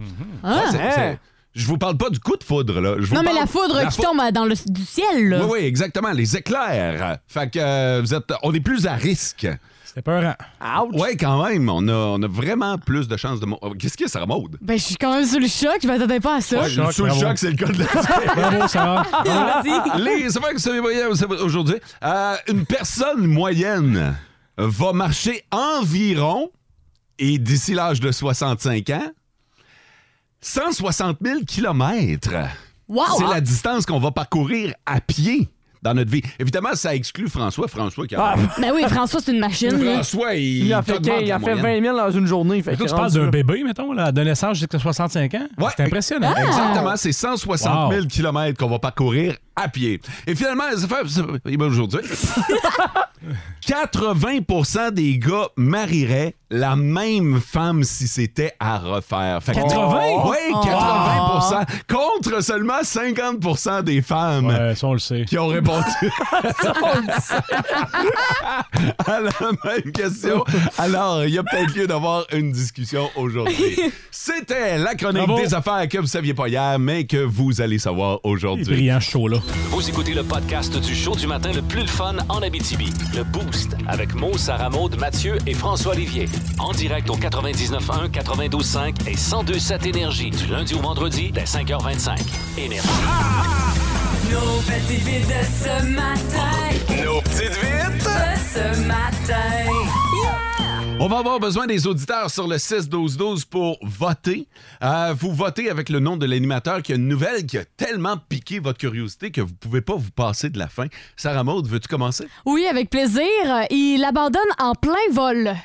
[0.43, 0.61] Ah.
[0.65, 1.19] Ça, c'est- c'est-
[1.55, 2.95] Je vous parle pas du coup de foudre, là.
[2.99, 5.39] Je vous Non, mais parle- la foudre qui tombe dans le, du ciel, là.
[5.45, 6.11] Oui, oui, exactement.
[6.11, 7.17] Les éclairs.
[7.27, 9.47] Fait que euh, vous êtes, on est plus à risque.
[9.83, 10.35] C'était peurant.
[10.83, 11.01] Ouch.
[11.01, 11.67] Ouais, quand même.
[11.67, 13.47] On a, on a vraiment plus de chances de.
[13.61, 14.57] Oh, Qu'est-ce qu'il y a, Sarah Maud?
[14.61, 16.61] Ben, je suis quand même sous le choc, je m'attendais pas à ça.
[16.61, 17.85] Ouais, choc, sous le choc, c'est le cas de la
[18.35, 19.03] Bravo, Sarah.
[19.25, 20.01] Vas-y.
[20.03, 20.79] Les que savez
[21.41, 21.75] aujourd'hui.
[22.03, 24.15] Euh, une personne moyenne
[24.59, 26.49] va marcher environ,
[27.17, 29.07] et d'ici l'âge de 65 ans,
[30.41, 32.33] 160 000 kilomètres.
[32.87, 33.03] Wow!
[33.17, 35.49] C'est la distance qu'on va parcourir à pied
[35.81, 36.21] dans notre vie.
[36.39, 37.67] Évidemment, ça exclut François.
[37.67, 38.21] François qui a...
[38.21, 39.77] Ah, Ben oui, François, c'est une machine.
[39.79, 41.83] François, il, il a fait, il a fait moyenne.
[41.83, 42.61] 20 000 dans une journée.
[42.61, 45.47] Fait Toi, tu parles d'un bébé, mettons, là, de naissance jusqu'à 65 ans?
[45.57, 45.69] Ouais.
[45.77, 46.35] C'est impressionnant.
[46.35, 48.07] Exactement, c'est 160 000 Wow.
[48.07, 49.99] kilomètres qu'on va parcourir à pied.
[50.27, 52.01] Et finalement, les affaires, aujourd'hui,
[53.67, 59.43] 80% des gars marieraient la même femme si c'était à refaire.
[59.43, 59.99] Fait que- 80?
[60.25, 64.47] Oui, 80% contre seulement 50% des femmes.
[64.47, 65.25] Ouais, ça, on le sait.
[65.25, 65.85] Qui ont répondu
[69.05, 69.29] à la
[69.65, 70.43] même question.
[70.77, 73.79] Alors, il y a peut-être lieu d'avoir une discussion aujourd'hui.
[74.09, 75.41] C'était la chronique Bravo.
[75.43, 78.65] des affaires que vous saviez pas hier, mais que vous allez savoir aujourd'hui.
[78.65, 79.37] brillant, ce show-là.
[79.69, 82.91] Vous écoutez le podcast du show du matin le plus le fun en Abitibi.
[83.15, 86.27] Le Boost avec Mo, Sarah Maud, Mathieu et François Olivier.
[86.59, 92.17] En direct au 99.1, 92.5 et 102.7 Énergie du lundi au vendredi dès 5h25.
[92.57, 92.89] Énergie.
[94.31, 97.03] Nos petites vites de ce matin.
[97.03, 98.03] Nos petites vites!
[98.03, 99.78] De ce matin.
[101.01, 104.49] On va avoir besoin des auditeurs sur le 6-12-12 pour voter.
[104.83, 108.17] Euh, vous votez avec le nom de l'animateur qui a une nouvelle qui a tellement
[108.17, 110.87] piqué votre curiosité que vous pouvez pas vous passer de la fin.
[111.15, 112.27] Sarah Maud, veux-tu commencer?
[112.45, 113.23] Oui, avec plaisir.
[113.69, 115.55] Il abandonne en plein vol.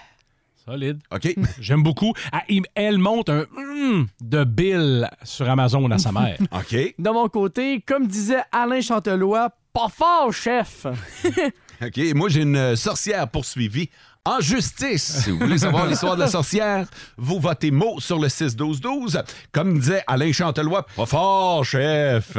[0.65, 1.01] Solide.
[1.13, 1.35] OK.
[1.61, 2.13] J'aime beaucoup.
[2.31, 2.45] Ah,
[2.77, 6.39] elle monte un hum de Bill sur Amazon à sa mère.
[6.53, 6.95] OK.
[6.97, 10.87] De mon côté, comme disait Alain Chantelois, pas fort, chef.
[11.83, 12.01] OK.
[12.15, 13.91] Moi, j'ai une sorcière poursuivie
[14.25, 15.23] en justice.
[15.23, 19.23] Si vous voulez savoir l'histoire de la sorcière, vous votez mot sur le 6-12-12.
[19.53, 22.37] Comme disait Alain Chantelois, pas fort, chef.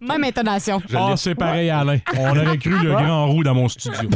[0.00, 0.80] Même intonation.
[0.94, 1.98] Ah, c'est pareil, Alain.
[2.16, 4.08] On aurait cru le grand roux dans mon studio.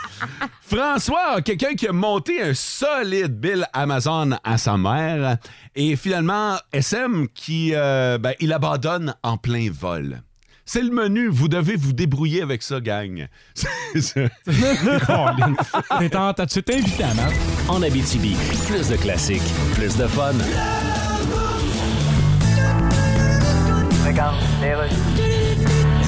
[0.60, 5.36] François, quelqu'un qui a monté un solide bill Amazon à sa mère
[5.74, 10.22] et finalement SM qui euh, ben, il abandonne en plein vol.
[10.68, 13.28] C'est le menu, vous devez vous débrouiller avec ça, gang.
[13.54, 14.20] C'est ça.
[16.02, 16.16] T'es
[16.74, 17.32] invité à Matt.
[17.68, 19.42] En Abitibi, plus de classiques,
[19.74, 20.32] plus de fun.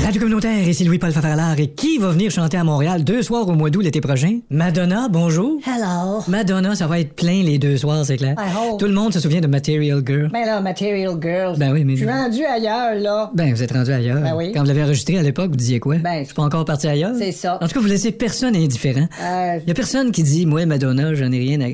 [0.08, 1.60] Radio communautaire, ici Louis-Paul Fafaralard.
[1.60, 4.38] Et qui va venir chanter à Montréal deux soirs au mois d'août l'été prochain?
[4.48, 5.60] Madonna, bonjour.
[5.66, 6.20] Hello.
[6.28, 8.34] Madonna, ça va être plein les deux soirs, c'est clair.
[8.38, 8.80] I hope.
[8.80, 10.30] Tout le monde se souvient de Material Girl.
[10.32, 11.58] Ben là, Material Girls.
[11.58, 13.30] Ben oui, mais Je suis rendu ailleurs, là.
[13.34, 14.22] Ben, vous êtes rendu ailleurs.
[14.22, 14.50] Ben oui.
[14.54, 15.96] Quand vous l'avez enregistré à l'époque, vous disiez quoi?
[15.96, 17.12] Ben, je suis pas encore parti ailleurs?
[17.18, 17.58] C'est ça.
[17.60, 19.08] En tout cas, vous laissez personne indifférent.
[19.22, 21.66] Euh, Il y a personne qui dit, moi, Madonna, j'en ai rien à.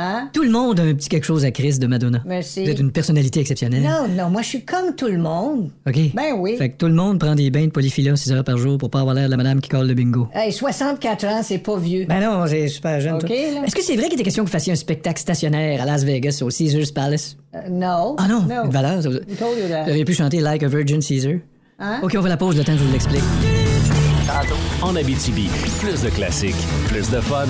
[0.00, 0.30] hein?
[0.32, 2.22] Tout le monde a un petit quelque chose à Chris de Madonna.
[2.24, 2.64] Merci.
[2.64, 3.82] Vous êtes une personnalité exceptionnelle.
[3.82, 5.68] Non, non, moi, je suis comme tout le monde.
[5.86, 5.98] OK.
[6.14, 6.56] Ben oui.
[6.56, 8.90] Fait que tout le monde prend des bains de polyphila 6 heures par jour pour
[8.90, 10.28] pas avoir l'air de la madame qui colle le bingo.
[10.32, 12.06] Hey, 64 ans, c'est pas vieux.
[12.08, 13.14] Ben non, c'est super jeune.
[13.16, 13.64] OK, là.
[13.66, 16.04] Est-ce que c'est vrai qu'il était question que vous fassiez un spectacle stationnaire à Las
[16.04, 17.36] Vegas au Caesars Palace?
[17.56, 18.14] Euh, no.
[18.18, 18.64] Ah non, No.
[18.66, 19.02] une valeur.
[19.02, 19.84] ça vous- Who told you that?
[19.84, 21.34] Vous auriez pu chanter Like a Virgin Caesar.
[21.80, 21.98] Hein?
[22.04, 23.22] OK, on va la pause le temps que je vous l'explique.
[24.82, 25.48] En Abitibi,
[25.80, 26.54] plus de classiques,
[26.88, 27.46] plus de fun.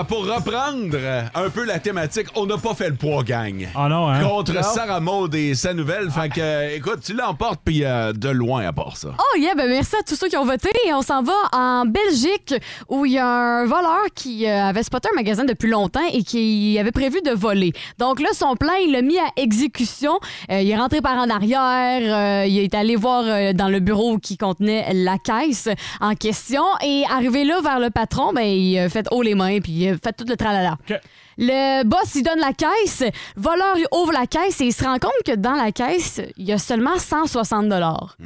[0.00, 0.96] Euh, pour reprendre
[1.34, 3.66] un peu la thématique, on n'a pas fait le poids, gang.
[3.74, 4.22] Ah non, hein?
[4.22, 4.62] Contre Non.
[4.62, 6.10] Sarah Maud et sa nouvelle.
[6.10, 9.08] Fait que, euh, écoute, tu l'emportes, puis euh, de loin à part ça.
[9.18, 10.68] Oh yeah, ben merci à tous ceux qui ont voté.
[10.86, 12.54] Et on s'en va en Belgique
[12.88, 16.22] où il y a un voleur qui euh, avait spoté un magasin depuis longtemps et
[16.22, 17.72] qui avait prévu de voler.
[17.98, 20.18] Donc là, son plan, il l'a mis à exécution.
[20.50, 22.42] Euh, il est rentré par en arrière.
[22.42, 25.68] euh, il est allé voir euh, dans le bureau qui contenait la caisse
[26.00, 26.62] en question.
[26.84, 29.94] Et arrivé là vers le patron, ben, il a fait haut les mains puis il
[29.94, 30.78] a fait tout le tralala.
[30.88, 30.98] OK.
[31.38, 33.02] Le boss, il donne la caisse.
[33.36, 36.44] Voleur, il ouvre la caisse et il se rend compte que dans la caisse, il
[36.44, 38.16] y a seulement 160 dollars.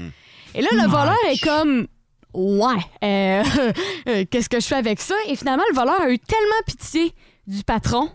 [0.55, 1.87] Et là, le voleur est comme.
[2.33, 3.45] Ouais, euh,
[4.09, 5.15] euh, qu'est-ce que je fais avec ça?
[5.29, 7.15] Et finalement, le voleur a eu tellement pitié
[7.47, 8.11] du patron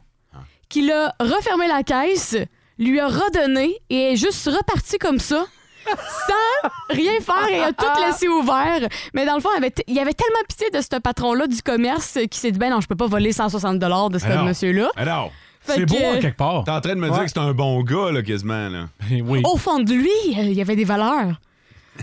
[0.67, 2.37] qu'il a refermé la caisse,
[2.77, 5.45] lui a redonné et est juste reparti comme ça.
[5.85, 8.87] Sans rien faire et a tout laissé ouvert.
[9.13, 12.17] Mais dans le fond, il avait, il avait tellement pitié de ce patron-là du commerce
[12.29, 14.89] qui s'est dit Ben non, je peux pas voler 160 de ce monsieur-là.
[14.95, 16.63] Alors, Fait C'est que, beau euh, quelque part.
[16.63, 18.87] t'es en train de me dire que c'est un bon gars, là, quasiment, là.
[19.09, 19.41] Ben oui.
[19.45, 21.39] Au fond de lui, euh, il y avait des valeurs.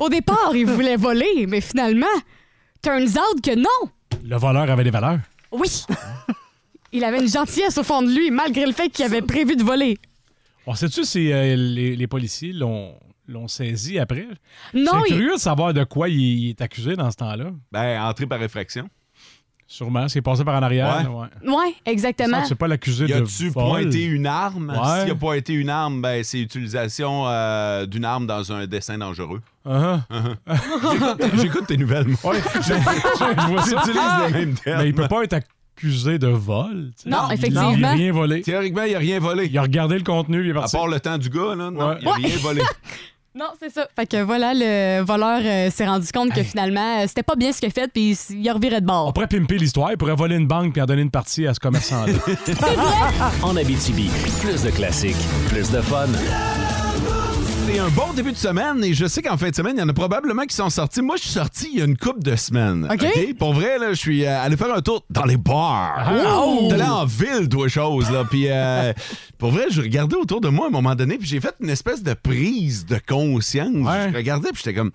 [0.01, 2.07] Au départ, il voulait voler, mais finalement,
[2.83, 3.91] turns out que non.
[4.25, 5.19] Le voleur avait des valeurs.
[5.53, 5.85] Oui.
[6.93, 9.63] Il avait une gentillesse au fond de lui, malgré le fait qu'il avait prévu de
[9.63, 9.99] voler.
[10.67, 12.95] On sait-tu si euh, les, les policiers l'ont
[13.29, 14.27] l'ont saisi après?
[14.75, 17.47] Non, C'est il- curieux de savoir de quoi il, il est accusé dans ce temps-là.
[17.73, 18.89] Ben, entré par effraction.
[19.69, 20.07] Sûrement.
[20.07, 21.05] C'est passé par en arrière.
[21.11, 21.49] Ouais.
[21.49, 21.55] ouais.
[21.57, 22.45] Ouais, exactement.
[22.45, 24.71] C'est pas l'accusé Y de a-tu pointé une arme?
[24.71, 25.01] Ouais.
[25.03, 29.43] S'il a pointé une arme, ben, c'est utilisation euh, d'une arme dans un dessin dangereux.
[29.67, 30.01] Uh-huh.
[30.93, 32.07] J'écoute- J'écoute tes nouvelles.
[32.07, 34.29] Ouais, je, vois ça.
[34.29, 34.83] Les mêmes termes.
[34.83, 35.33] Mais il peut pas être
[35.77, 36.93] accusé de vol.
[37.05, 37.71] Non, Il- effectivement.
[37.77, 38.43] Il a rien volé.
[38.43, 39.47] Théoriquement, il a rien volé.
[39.47, 40.77] Il a regardé le contenu, il est À parti.
[40.77, 41.97] part le temps du gars, là, non, Ouais.
[42.03, 42.63] il a rien volé.
[43.37, 43.87] Non, c'est ça.
[43.95, 47.53] Fait que voilà, le voleur euh, s'est rendu compte que finalement, euh, c'était pas bien
[47.53, 49.13] ce qu'il a fait, puis il il a reviré de On bord.
[49.13, 51.61] pourrait pimper l'histoire, il pourrait voler une banque puis en donner une partie à ce
[51.61, 52.15] commerçant-là.
[53.43, 54.09] En Abitibi,
[54.41, 55.17] plus de classiques,
[55.51, 56.07] plus de fun.
[57.67, 59.83] C'est un bon début de semaine et je sais qu'en fin de semaine, il y
[59.83, 61.03] en a probablement qui sont sortis.
[61.03, 62.89] Moi, je suis sorti il y a une couple de semaines.
[62.89, 63.35] OK.
[63.41, 66.09] Pour vrai, là, je suis euh, allé faire un tour dans les bars.
[66.39, 66.69] Oh!
[66.69, 68.09] T'es allé en ville, toi, chose.
[68.13, 68.23] Là.
[68.31, 68.93] Puis, euh,
[69.37, 71.69] pour vrai, je regardais autour de moi à un moment donné, puis j'ai fait une
[71.69, 73.75] espèce de prise de conscience.
[73.75, 74.11] Ouais.
[74.13, 74.93] Je regardais, puis j'étais comme.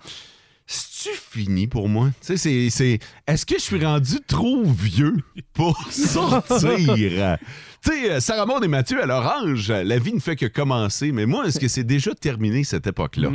[0.74, 2.08] C'est-tu fini pour moi?
[2.20, 5.16] Tu sais, c'est, c'est- Est-ce que je suis rendu trop vieux
[5.52, 7.36] pour sortir?
[7.84, 11.12] tu sais, Sarah Maud et Mathieu, à âge, la vie ne fait que commencer.
[11.12, 13.28] Mais moi, est-ce que c'est déjà terminé, cette époque-là?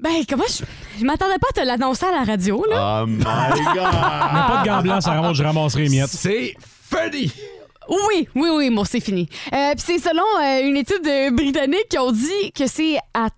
[0.00, 0.64] Ben, comment je.
[0.98, 3.02] Je m'attendais pas à te l'annoncer à la radio, là.
[3.04, 3.24] Oh my God!
[3.24, 6.08] Mais pas de gants blancs, ça remonte, je ramasserai les miettes.
[6.10, 6.56] C'est
[6.90, 7.30] funny!
[7.88, 9.28] Oui, oui, oui, bon, c'est fini.
[9.52, 13.28] Euh, Puis c'est selon euh, une étude euh, britannique qui ont dit que c'est à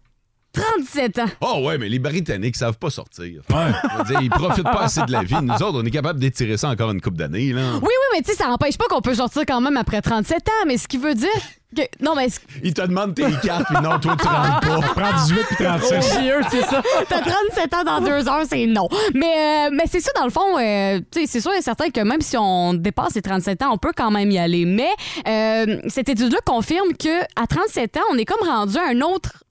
[0.60, 1.26] 37 ans.
[1.40, 3.42] Oh ouais, mais les Britanniques savent pas sortir.
[3.50, 4.04] Ouais.
[4.06, 5.34] Dire, ils profitent pas assez de la vie.
[5.42, 7.52] Nous autres, on est capable d'étirer ça encore une couple d'années.
[7.52, 7.62] Là.
[7.74, 10.48] Oui, oui, mais tu sais, ça n'empêche pas qu'on peut sortir quand même après 37
[10.48, 11.28] ans, mais ce qui veut dire
[11.76, 11.82] que.
[12.00, 12.28] Non, mais.
[12.30, 14.60] ce- Ils te demandent tes cartes, puis non, toi, tu rentres
[14.94, 15.02] pas.
[15.02, 15.88] Prends 18 puis 36.
[15.88, 16.82] Trop vieux, c'est ça.
[17.08, 18.88] T'as 37 ans dans deux heures, c'est non.
[19.14, 21.90] Mais, euh, mais c'est ça, dans le fond, euh, tu sais, c'est sûr et certain
[21.90, 24.64] que même si on dépasse les 37 ans, on peut quand même y aller.
[24.64, 24.88] Mais
[25.28, 29.42] euh, cette étude-là confirme que à 37 ans, on est comme rendu à un autre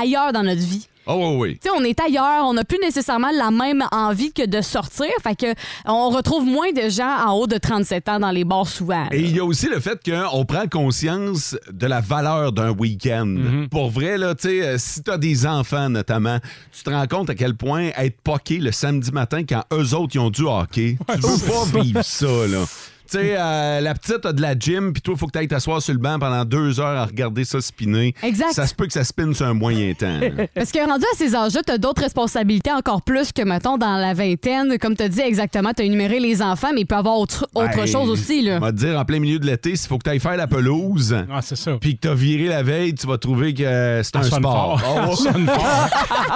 [0.00, 0.88] ailleurs dans notre vie.
[1.06, 1.58] Oh, oui, oui.
[1.60, 5.08] Tu sais, on est ailleurs, on n'a plus nécessairement la même envie que de sortir.
[5.22, 5.46] Fait que
[5.84, 9.06] on retrouve moins de gens en haut de 37 ans dans les bars souvent.
[9.10, 13.26] Et il y a aussi le fait qu'on prend conscience de la valeur d'un week-end.
[13.26, 13.68] Mhm.
[13.68, 16.38] Pour vrai, là, tu sais, euh, si t'as des enfants notamment,
[16.72, 20.14] tu te rends compte à quel point être poqué le samedi matin quand eux autres
[20.14, 22.64] ils ont du hockey, tu veux pas vivre ça, là.
[23.10, 25.38] Tu sais, euh, la petite a de la gym, puis toi, il faut que tu
[25.38, 28.14] ailles t'asseoir sur le banc pendant deux heures à regarder ça spinner.
[28.22, 28.52] Exact.
[28.52, 30.18] Ça se peut que ça spinne sur un moyen temps.
[30.20, 30.46] là.
[30.54, 34.14] Parce que rendu à ces âges-là, t'as d'autres responsabilités encore plus que, mettons, dans la
[34.14, 34.78] vingtaine.
[34.78, 37.76] Comme t'as dit exactement, t'as énuméré les enfants, mais il peut y avoir autre, autre
[37.76, 38.56] Ben, chose aussi, là.
[38.56, 40.36] On va te dire, en plein milieu de l'été, s'il faut que tu ailles faire
[40.36, 41.76] la pelouse, Ah, c'est ça.
[41.80, 43.62] puis que tu as viré la veille, tu vas trouver que
[44.02, 44.80] c'est un Ça sonne sport.
[44.80, 45.08] fort.
[45.12, 45.88] Ah sonne fort.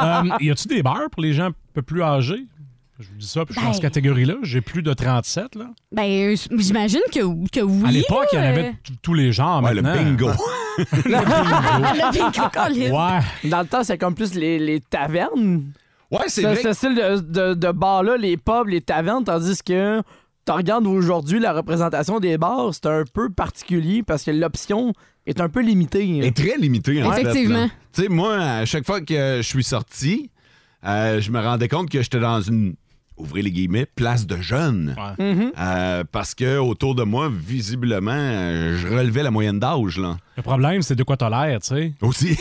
[0.03, 2.45] Euh, y a-tu des bars pour les gens un peu plus âgés?
[2.99, 3.75] Je vous dis ça, puis je suis dans Ben.
[3.75, 4.35] cette catégorie-là.
[4.43, 5.67] J'ai plus de 37, là.
[5.93, 7.83] Ben, j'imagine que, que oui.
[7.87, 10.03] À l'époque, il y en avait tous les genres Ouais, le maintenant.
[10.17, 10.31] bingo.
[10.79, 12.91] Le bingo, Colin.
[12.91, 13.51] Ouais.
[13.51, 15.65] Dans le temps, c'est comme plus les, les tavernes.
[16.11, 16.63] Ouais, c'est Ce, vrai.
[16.63, 20.01] ce style de, de, de bar-là, les pubs, les tavernes, tandis que
[20.47, 24.93] tu regardes aujourd'hui la représentation des bars, c'est un peu particulier parce que l'option
[25.27, 26.19] est un peu limitée.
[26.25, 27.23] est très limité, en fait.
[27.23, 27.69] Effectivement.
[27.93, 30.31] Tu sais, moi, à chaque fois que je suis sorti,
[30.87, 32.77] euh, je me rendais compte que j'étais dans une,
[33.17, 34.95] ouvrez les guillemets, place de jeunes.
[34.97, 35.35] Ouais.
[35.35, 35.53] Mhm.
[35.59, 40.17] Euh, parce que autour de moi, visiblement, euh, je relevais la moyenne d'âge, là.
[40.37, 41.93] Le problème, c'est de quoi t'as l'air, tu sais.
[42.03, 42.37] Aussi.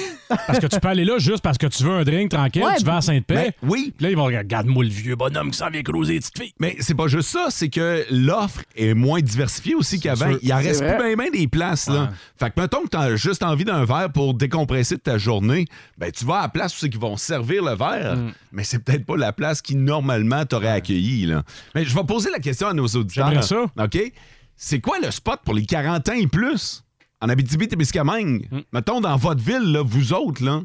[0.48, 2.76] Parce que tu peux aller là juste parce que tu veux un drink tranquille, Ouais,
[2.78, 3.36] tu vas à Sainte-Paix.
[3.36, 3.94] Ben, oui.
[3.96, 6.38] Puis là, ils vont regarder, regarde-moi le vieux bonhomme qui s'en vient croiser les petites
[6.38, 6.54] filles.
[6.60, 10.36] Mais c'est pas juste ça, c'est que l'offre est moins diversifiée aussi qu'avant.
[10.42, 10.98] Il en reste vrai.
[10.98, 11.88] plus bien des places.
[11.88, 12.02] Là.
[12.04, 12.08] Ouais.
[12.38, 15.66] Fait que mettons que t'as juste envie d'un verre pour décompresser de ta journée,
[15.98, 18.32] ben tu vas à la place où c'est qu'ils vont servir le verre, Mm.
[18.52, 21.26] mais c'est peut-être pas la place qui normalement t'aurait accueilli.
[21.28, 21.44] Là.
[21.76, 23.30] Mais je vais poser la question à nos auditeurs.
[23.30, 23.66] J'aimerais ça.
[23.80, 24.12] OK?
[24.58, 26.82] C'est quoi le spot pour les 40 ans et plus?
[27.22, 28.48] En Abitibi-Témiscamingue?
[28.52, 28.60] Mm.
[28.74, 30.62] Mettons dans votre ville, là, vous autres, là,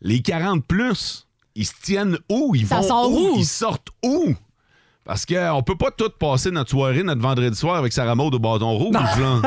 [0.00, 2.54] les 40 plus, ils se tiennent où?
[2.54, 3.34] Ils Ça vont sort où?
[3.38, 4.34] Ils sortent où?
[5.06, 8.38] Parce qu'on peut pas tout passer notre soirée, notre vendredi soir avec Sarah Maud au
[8.38, 8.94] bâton rouge.
[8.94, 9.42] Là.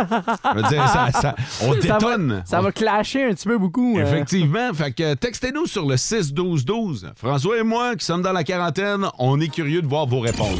[0.53, 2.43] Je veux dire, ça- ça- on Ça va, détonne.
[2.45, 3.97] ça va clasher un petit peu beaucoup.
[3.97, 4.03] euh.
[4.03, 4.71] Effectivement.
[4.75, 7.11] Fait que textez-nous sur le 6-12-12.
[7.15, 10.59] François et moi, qui sommes dans la quarantaine, on est curieux de voir vos réponses.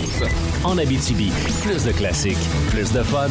[0.63, 2.35] En Abitibi, plus de classiques,
[2.71, 3.27] plus de fun.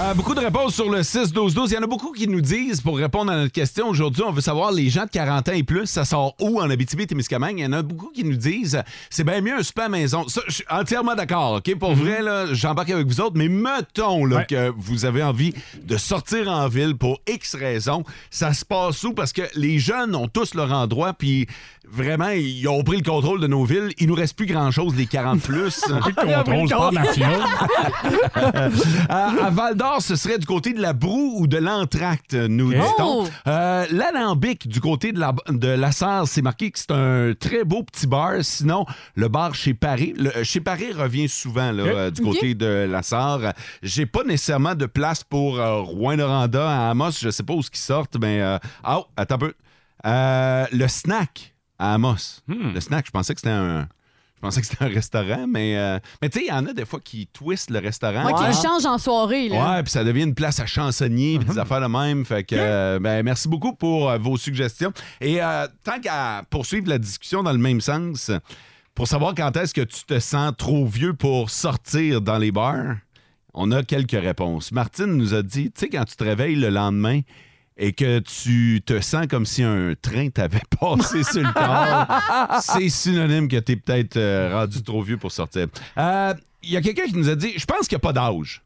[0.00, 1.70] Euh, beaucoup de réponses sur le 6-12-12.
[1.70, 4.30] Il y en a beaucoup qui nous disent, pour répondre à notre question aujourd'hui, on
[4.30, 7.58] veut savoir les gens de 40 ans et plus, ça sort où en Abitibi-Témiscamingue?
[7.58, 8.80] Il y en a beaucoup qui nous disent,
[9.10, 10.28] c'est bien mieux un super à maison.
[10.28, 11.74] Ça, je suis entièrement d'accord, OK?
[11.78, 14.46] Pour vrai, là, j'embarque avec vous autres, mais mettons là, Ouais.
[14.46, 18.04] que vous avez envie de sortir en ville pour X raisons.
[18.30, 19.14] Ça se passe où?
[19.14, 21.48] Parce que les jeunes ont tous leur endroit, puis
[21.92, 23.90] vraiment, ils ont pris le contrôle de nos villes.
[23.98, 25.84] Il nous reste plus grand-chose, les 40 plus.
[25.88, 27.42] Le contrôle, pas de la fiole.
[29.08, 32.76] à, Val d'Or, ce serait du côté de la broue ou de l'entracte, nous Ok.
[32.76, 33.24] dit-on.
[33.24, 33.28] Oh!
[33.46, 37.64] Euh, L'alambic, du côté de la, de la Sarre, c'est marqué que c'est un très
[37.64, 38.32] beau petit bar.
[38.42, 42.54] Sinon, le bar chez Paris, le, euh, chez Paris revient souvent là, euh, du côté
[42.54, 43.52] de la Sarre.
[43.82, 47.12] J'ai pas nécessairement de place pour euh, Rouen-Noranda à Amos.
[47.20, 48.40] Je sais pas où ce qui sortent, mais...
[48.42, 49.54] euh, Ah, attends un peu.
[50.06, 52.40] Euh, le snack à Amos.
[52.46, 52.72] Hmm.
[52.74, 53.88] Le snack, je pensais que c'était un...
[54.36, 55.76] Je pensais que c'était un restaurant, mais...
[55.76, 58.22] euh, Mais tu sais, il y en a des fois qui twistent le restaurant.
[58.22, 59.76] Moi, qui le change en soirée, là.
[59.76, 62.24] Ouais, puis ça devient une place à chansonnier, puis des affaires de même.
[62.24, 64.92] Fait que, euh, ben, merci beaucoup pour euh, vos suggestions.
[65.20, 68.30] Et euh, tant qu'à poursuivre la discussion dans le même sens,
[68.94, 72.94] pour savoir quand est-ce que tu te sens trop vieux pour sortir dans les bars,
[73.54, 74.70] on a quelques réponses.
[74.70, 77.22] Martine nous a dit, tu sais, quand tu te réveilles le lendemain
[77.78, 82.88] et que tu te sens comme si un train t'avait passé sur le corps, c'est
[82.88, 85.68] synonyme que tu es peut-être euh, rendu trop vieux pour sortir.
[85.96, 88.12] Euh, Il y a quelqu'un qui nous a dit, je pense qu'il n'y a pas
[88.12, 88.62] d'âge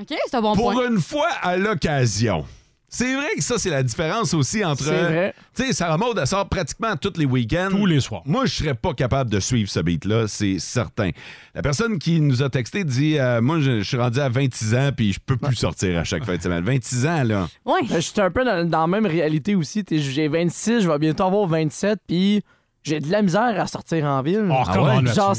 [0.00, 0.88] OK, c'est un bon pour point.
[0.88, 2.46] une fois à l'occasion.
[2.94, 4.84] C'est vrai que ça, c'est la différence aussi entre.
[4.84, 5.34] C'est vrai.
[5.56, 7.68] Tu sais, Sarah Maud, elle sort pratiquement tous les week-ends.
[7.70, 8.20] Tous les soirs.
[8.26, 11.08] Moi, je serais pas capable de suivre ce beat-là, c'est certain.
[11.54, 14.74] La personne qui nous a texté dit euh, Moi, je, je suis rendu à 26
[14.74, 16.62] ans, puis je peux plus sortir à chaque fin de semaine.
[16.64, 17.48] 26 ans, là.
[17.64, 17.80] Ouais.
[17.88, 19.82] Ben, Je suis un peu dans, dans la même réalité aussi.
[19.90, 22.42] J'ai 26, je vais bientôt avoir 27, puis
[22.82, 24.48] j'ai de la misère à sortir en ville.
[24.50, 25.14] Oh, Ah come ouais?
[25.14, 25.34] Genre,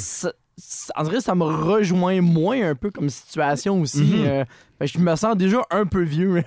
[1.03, 4.03] dirait que ça me rejoint moins un peu comme situation aussi.
[4.03, 4.25] Mhm.
[4.25, 4.45] Euh,
[4.81, 6.43] je me sens déjà un peu vieux.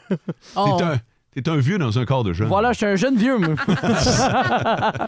[0.57, 0.77] Oh.
[0.79, 1.01] T'es un,
[1.43, 2.49] t'es un vieux dans un corps de jeune.
[2.49, 3.55] voilà, je suis un jeune vieux, moi.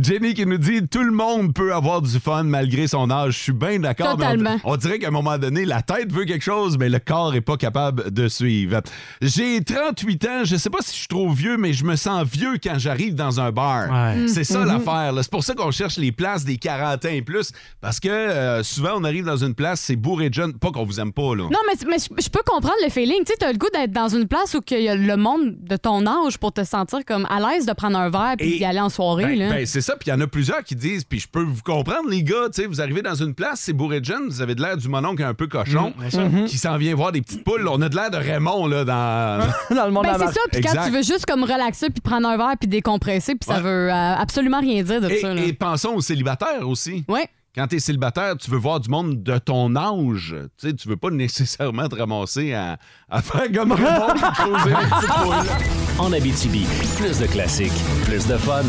[0.00, 3.34] Jenny qui nous dit tout le monde peut avoir du fun malgré son âge.
[3.34, 4.16] Je suis bien d'accord.
[4.18, 4.56] mais on- Totalement.
[4.64, 7.40] On, dirait qu'à un moment donné, la tête veut quelque chose, mais le corps est
[7.40, 8.80] pas capable de suivre.
[9.22, 10.44] J'ai 38 ans.
[10.44, 13.14] Je sais pas si je suis trop vieux, mais je me sens vieux quand j'arrive
[13.14, 13.90] dans un bar.
[13.90, 14.28] Ouais.
[14.28, 15.12] C'est ça l'affaire.
[15.12, 15.22] là.
[15.22, 17.52] C'est pour ça qu'on cherche les places des 40 ans et plus.
[17.80, 20.54] Parce que euh, souvent, on arrive dans une place, c'est bourré de jeunes.
[20.54, 21.44] Pas qu'on vous aime pas, là.
[21.44, 23.18] Non, mais, mais je peux comprendre le feeling.
[23.24, 25.76] Tu sais, t'as le goût d'être dans une place où y a le monde de
[25.76, 28.64] ton âge pour te sentir comme à l'aise de prendre un verre puis Et- d'y
[28.64, 29.24] aller en soirée.
[29.24, 29.48] Ben, là?
[29.50, 31.62] ben, c'est ça, puis il y en a plusieurs qui disent, puis je peux vous
[31.62, 34.40] comprendre, les gars, tu sais, vous arrivez dans une place, c'est bourré de jeunes, vous
[34.42, 36.22] avez de l'air du mononcle un peu cochon, Mm, c'est ça.
[36.46, 37.66] qui s'en vient voir des petites poules.
[37.68, 39.46] On a de l'air de Raymond, là, dans...
[39.74, 40.86] Dans le monde Ben, c'est ça, puis quand Exact.
[40.86, 44.14] tu veux juste comme relaxer puis prendre un verre puis décompresser, puis ça veut euh,
[44.16, 45.34] absolument rien dire de et, ça.
[45.34, 45.42] Là.
[45.42, 47.04] et pensons aux célibataires aussi.
[47.08, 47.28] Ouais.
[47.54, 50.36] Quand t'es célibataire, tu veux voir du monde de ton âge.
[50.58, 54.14] Tu sais, tu veux pas nécessairement te ramasser à, à faire comme Raymond
[54.66, 55.98] les.
[55.98, 57.72] En Abitibi, plus de classiques,
[58.04, 58.62] plus de fun.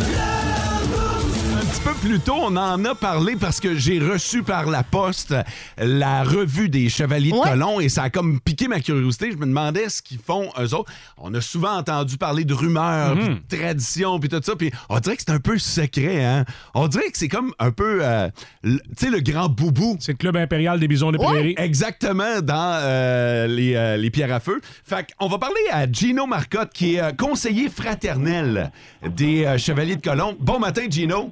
[1.69, 4.82] Un petit peu plus tôt, on en a parlé parce que j'ai reçu par la
[4.82, 5.36] poste
[5.77, 7.38] la revue des Chevaliers de.
[7.38, 9.32] Colomb et ça a comme piqué ma curiosité.
[9.32, 10.91] Je me demandais ce qu'ils font eux autres.
[11.19, 14.55] On a souvent entendu parler de rumeurs, puis de traditions, puis tout ça.
[14.55, 16.43] Puis on dirait que c'est un peu secret, hein?
[16.73, 18.29] On dirait que c'est comme un peu, euh,
[18.63, 19.95] le- tu sais, le grand boubou.
[19.99, 21.53] C'est le club impérial des bisons des prairies.
[21.58, 24.60] Exactement, dans euh, les, euh, les pierres à feu.
[24.84, 28.71] Fait qu'on va parler à Gino Marcotte, qui est euh, conseiller fraternel
[29.08, 30.36] des euh, Chevaliers de Colomb.
[30.39, 31.32] Bon matin, Gino.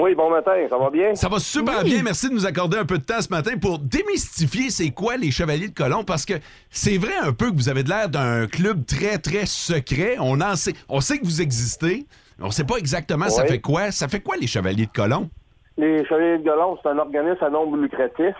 [0.00, 1.14] Oui, bon matin, ça va bien?
[1.14, 2.02] Ça va super bien.
[2.02, 5.30] Merci de nous accorder un peu de temps ce matin pour démystifier c'est quoi les
[5.30, 6.34] Chevaliers de Colomb parce que
[6.70, 10.16] c'est vrai un peu que vous avez de l'air d'un club très, très secret.
[10.20, 12.06] On, en sait, on sait que vous existez.
[12.38, 13.90] mais On sait pas exactement ça fait quoi.
[13.90, 15.28] Ça fait quoi les Chevaliers de Colomb?
[15.76, 18.34] Les Chevaliers de Golon, c'est un organisme à nombre lucratif.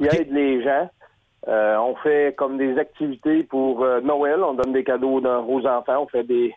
[0.00, 0.14] Il OK.
[0.14, 0.88] aide les gens.
[1.48, 4.42] Euh, on fait comme des activités pour euh, Noël.
[4.42, 6.02] On donne des cadeaux dans- aux enfants.
[6.02, 6.52] On fait des,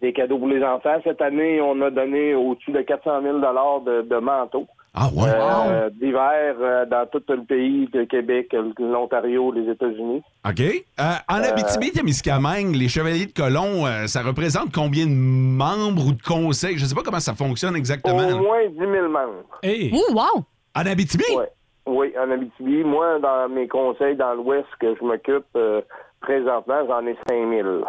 [0.00, 0.96] des cadeaux pour les enfants.
[1.04, 4.66] Cette année, on a donné au-dessus de 400 000 de, de manteaux.
[4.98, 5.28] Ah ouais?
[5.28, 10.22] Euh, D'hiver euh, dans tout le pays, le Québec, l'Ontario, les États-Unis.
[10.48, 10.60] OK.
[10.60, 16.22] Euh, en Abitibi-Témiscamingue, les Chevaliers de Colomb, euh, ça représente combien de membres ou de
[16.22, 16.78] conseils?
[16.78, 18.26] Je sais pas comment ça fonctionne exactement.
[18.26, 19.44] Au moins 10 000 membres.
[19.62, 19.92] Hey!
[19.92, 20.42] Ouh, wow!
[20.74, 21.24] En Abitibi?
[21.36, 21.50] Ouais.
[21.86, 22.82] Oui, en Abitibi.
[22.82, 25.82] Moi, dans mes conseils dans l'Ouest que je m'occupe euh,
[26.20, 27.84] présentement, j'en ai 5 000.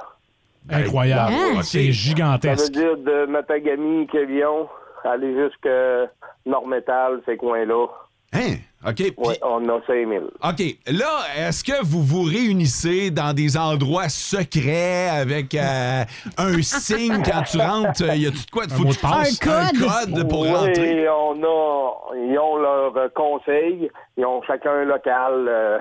[0.69, 1.33] Incroyable.
[1.33, 1.61] Hein?
[1.63, 2.71] C'est Ça veut gigantesque.
[2.73, 4.67] dire de Matagami, Quévillon,
[5.03, 6.11] aller jusqu'à
[6.45, 7.87] Nord-Métal, ces coins-là.
[8.33, 8.55] Hein?
[8.85, 8.95] OK.
[8.95, 10.25] Puis- Oui, on a 5 000.
[10.25, 10.63] OK.
[10.87, 16.03] Là, est-ce que vous vous réunissez dans des endroits secrets avec euh,
[16.37, 18.03] un signe quand tu rentres?
[18.15, 18.63] Y a-tu de quoi?
[18.69, 19.47] Faut de tu fasses passe.
[19.47, 19.89] Un code?
[19.89, 21.01] Un code pour rentrer?
[21.01, 25.47] Oui, on a, ils ont leur euh, conseil, ils ont chacun un local.
[25.47, 25.77] euh,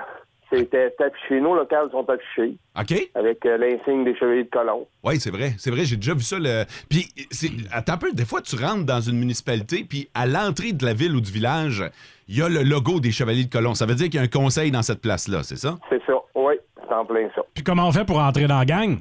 [0.49, 1.41] C'était affiché.
[1.41, 3.09] Nos locales sont affichés OK?
[3.15, 4.87] avec euh, l'insigne des Chevaliers de Colomb.
[5.03, 5.51] Oui, c'est vrai.
[5.57, 6.37] C'est vrai, j'ai déjà vu ça.
[6.39, 6.63] Le...
[6.89, 7.49] Puis, c'est...
[7.71, 10.93] attends un peu, des fois, tu rentres dans une municipalité, puis à l'entrée de la
[10.93, 11.83] ville ou du village,
[12.29, 13.73] il y a le logo des Chevaliers de Colomb.
[13.73, 15.77] Ça veut dire qu'il y a un conseil dans cette place-là, c'est ça?
[15.89, 17.41] C'est ça, oui, c'est en plein ça.
[17.53, 18.97] Puis comment on fait pour entrer dans la gang?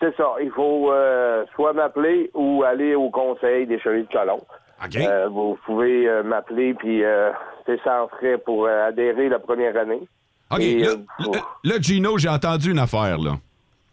[0.00, 0.34] C'est ça.
[0.42, 4.42] Il faut euh, soit m'appeler ou aller au conseil des Chevaliers de Colomb.
[4.84, 4.96] OK.
[4.96, 7.30] Euh, vous pouvez euh, m'appeler, puis euh,
[7.64, 10.02] c'est sans frais pour euh, adhérer la première année.
[10.50, 10.60] OK.
[10.60, 10.96] Et, Là, euh,
[11.32, 13.32] là- là, Gino, j'ai entendu une affaire, là.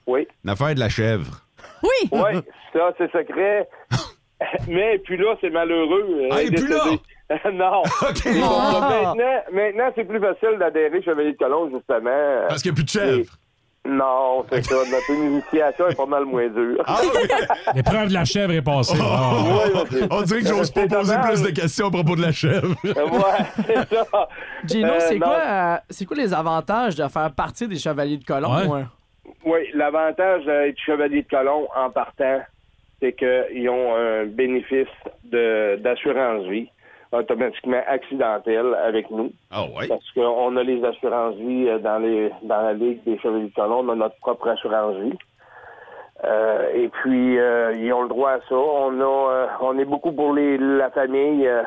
[0.08, 0.28] Oui.
[0.44, 1.42] Une affaire de la chèvre.
[1.84, 2.10] Oui!
[2.12, 2.42] Oui,
[2.74, 3.68] ça, c'est secret.
[4.68, 6.06] Mais puis là, c'est malheureux.
[6.10, 6.84] euh, Ah, et puis là?
[7.54, 7.82] non.
[8.02, 8.26] OK.
[8.26, 12.46] Euh, Maintenant, maintenant c'est plus facile d'adhérer Chevalier de Colomb, justement.
[12.50, 13.32] Parce qu'il n'y a plus de chèvre.
[13.84, 14.76] Non, c'est ça.
[14.76, 16.84] Notre initiation est pas mal moins dure.
[16.86, 17.28] Ah oui?
[17.76, 18.98] L'épreuve de la chèvre est passée.
[19.02, 19.34] Ah.
[19.44, 20.08] Ouais, ok.
[20.12, 21.28] On dirait que j'ose pas poser dommage.
[21.30, 22.76] plus de questions à propos de la chèvre.
[22.84, 24.30] ouais, c'est ça.
[24.66, 28.24] Gino, Euh, c'est quoi, euh, c'est quoi les avantages de faire partie des Chevaliers de
[28.24, 28.56] Colomb?
[28.56, 28.68] Ouais.
[28.68, 28.86] ouais?
[29.46, 32.42] Oui, l'avantage d'être chevalier de colon en partant,
[33.00, 34.88] c'est qu'ils ont un bénéfice
[35.24, 36.70] de- d'assurance vie
[37.12, 39.32] automatiquement accidentel avec nous.
[39.52, 39.88] Ah ouais?
[39.88, 43.54] Parce qu'on a les assurances vie euh, dans les dans la Ligue des Chevaliers de
[43.54, 45.18] Colomb, on a notre propre assurance vie.
[46.24, 48.56] Euh, et puis euh, ils ont le droit à ça.
[48.56, 51.64] On a euh, on est beaucoup pour les la famille euh,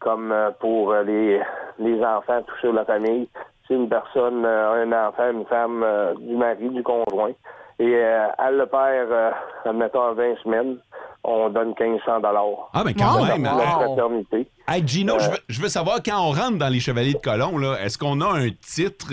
[0.00, 1.40] comme euh, pour les
[1.78, 3.28] les enfants, tout ça, la famille.
[3.66, 7.32] C'est une personne, un enfant, une femme euh, du mari, du conjoint.
[7.80, 9.30] Et euh, elle le perd, euh,
[9.64, 10.78] admettons, en 20 semaines,
[11.22, 12.70] on donne 1500 dollars.
[12.74, 13.24] Ah, mais quand Wow.
[13.26, 13.44] même.
[13.44, 13.70] La hein?
[13.78, 14.48] fraternité.
[14.66, 17.18] Hey, Gino, Euh, je, veux, je veux savoir, quand on rentre dans les Chevaliers de
[17.20, 19.12] Colomb, là, est-ce qu'on a un titre?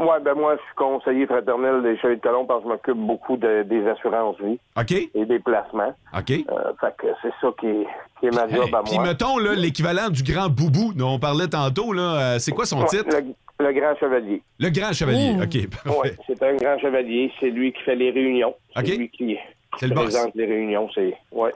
[0.00, 2.96] Ouais, ben moi, je suis conseiller fraternel des Chevaliers de Colomb parce que je m'occupe
[3.06, 4.92] beaucoup de- des assurances vie OK?
[4.92, 5.92] et des placements.
[6.16, 6.30] OK.
[6.30, 7.86] Euh, fait que c'est ça qui est,
[8.20, 9.02] qui est ma Hey, job à Puis moi.
[9.08, 12.02] mettons là, l'équivalent du grand boubou dont on parlait tantôt, là,
[12.36, 13.08] euh, c'est quoi son Ouais, titre?
[13.10, 14.42] le, le grand chevalier.
[14.58, 15.34] Le grand chevalier.
[15.42, 16.16] OK, Oui, parfait.
[16.26, 17.32] c'est un grand chevalier.
[17.40, 18.54] C'est lui qui fait les réunions.
[18.76, 18.84] OK.
[18.86, 19.36] C'est lui qui
[19.78, 20.04] C'est le boss.
[20.04, 20.88] présente les réunions.
[20.94, 21.50] C'est ouais.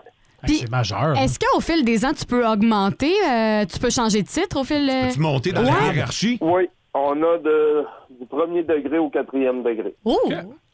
[0.44, 1.16] Puis, C'est majeur.
[1.16, 4.64] Est-ce qu'au fil des ans, tu peux augmenter, euh, tu peux changer de titre au
[4.64, 4.88] fil.
[4.90, 5.70] euh, Peux-tu monter dans Ouais.
[5.88, 6.38] la hiérarchie?
[6.40, 7.84] Oui, on a de,
[8.18, 9.94] du premier degré au quatrième degré.
[10.04, 10.18] Oh!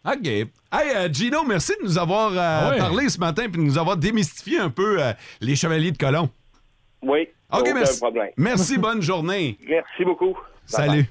[0.06, 0.26] OK.
[0.26, 0.48] Hey,
[0.96, 2.78] euh, Gino, merci de nous avoir euh, Ah ouais.
[2.78, 5.12] parlé ce matin et de nous avoir démystifié un peu euh,
[5.42, 6.30] les Chevaliers de Colomb.
[7.02, 8.00] Oui, OK, merci.
[8.00, 8.30] problème.
[8.38, 9.58] Merci, bonne journée.
[9.68, 10.34] Merci beaucoup.
[10.64, 11.04] Salut.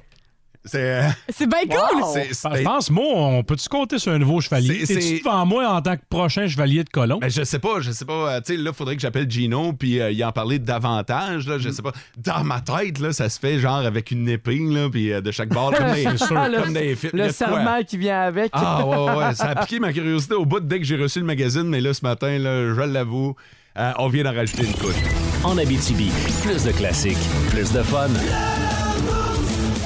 [0.68, 0.78] C'est.
[1.02, 2.04] euh, C'est bien cool!
[2.14, 4.86] c'est- c'est- Ben, Je pense, moi, on peut-tu compter sur un nouveau chevalier?
[4.86, 7.18] C'est- T'es-tu devant moi en tant que prochain chevalier de colon?
[7.20, 8.14] Ben, je sais pas, je sais pas.
[8.36, 11.48] euh, Tu sais, là, faudrait que j'appelle Gino puis euh, y en parler davantage.
[11.48, 11.92] Là, je sais pas.
[12.18, 15.32] Dans ma tête, là, ça se fait genre avec une épée, là, puis euh, de
[15.32, 16.28] chaque bord, comme des, sûr.
[16.28, 17.12] comme Le- des films.
[17.14, 18.50] Le serment qui vient avec.
[18.54, 19.34] Ah, ouais, ouais, ouais.
[19.36, 21.94] Ça a piqué ma curiosité au bout dès que j'ai reçu le magazine, mais là,
[21.94, 23.36] ce matin, là, je l'avoue,
[23.78, 24.96] euh, on vient d'en rajouter une couche.
[25.44, 26.10] En Abitibi,
[26.44, 27.18] plus de classiques,
[27.52, 28.08] plus de fun.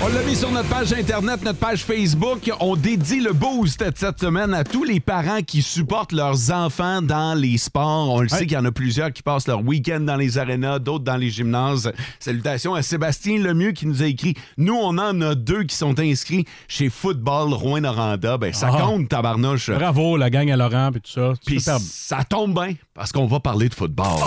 [0.04, 2.52] On l'a mis sur notre page Internet, notre page Facebook.
[2.60, 7.36] On dédie le boost cette semaine à tous les parents qui supportent leurs enfants dans
[7.38, 8.10] les sports.
[8.10, 10.80] On le sait qu'il y en a plusieurs qui passent leur week-end dans les arénas,
[10.80, 11.92] d'autres dans les gymnases.
[12.20, 15.98] Salutations à Sébastien Lemieux qui nous a écrit Nous, on en a deux qui sont
[16.00, 18.38] inscrits chez Football Rouen-Noranda.
[18.40, 18.82] Ben, ça Ah.
[18.82, 19.70] compte, tabarnouche.
[19.70, 21.34] Bravo, la gang à Laurent et tout ça.
[21.46, 21.82] Puis Superbe.
[21.84, 24.08] ça tombe bien parce qu'on va parler de football.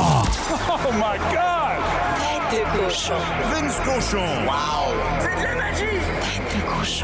[0.87, 2.51] Oh my God!
[2.51, 3.15] Tête de cochon.
[3.51, 4.25] Vince cochon.
[4.47, 5.54] Wow!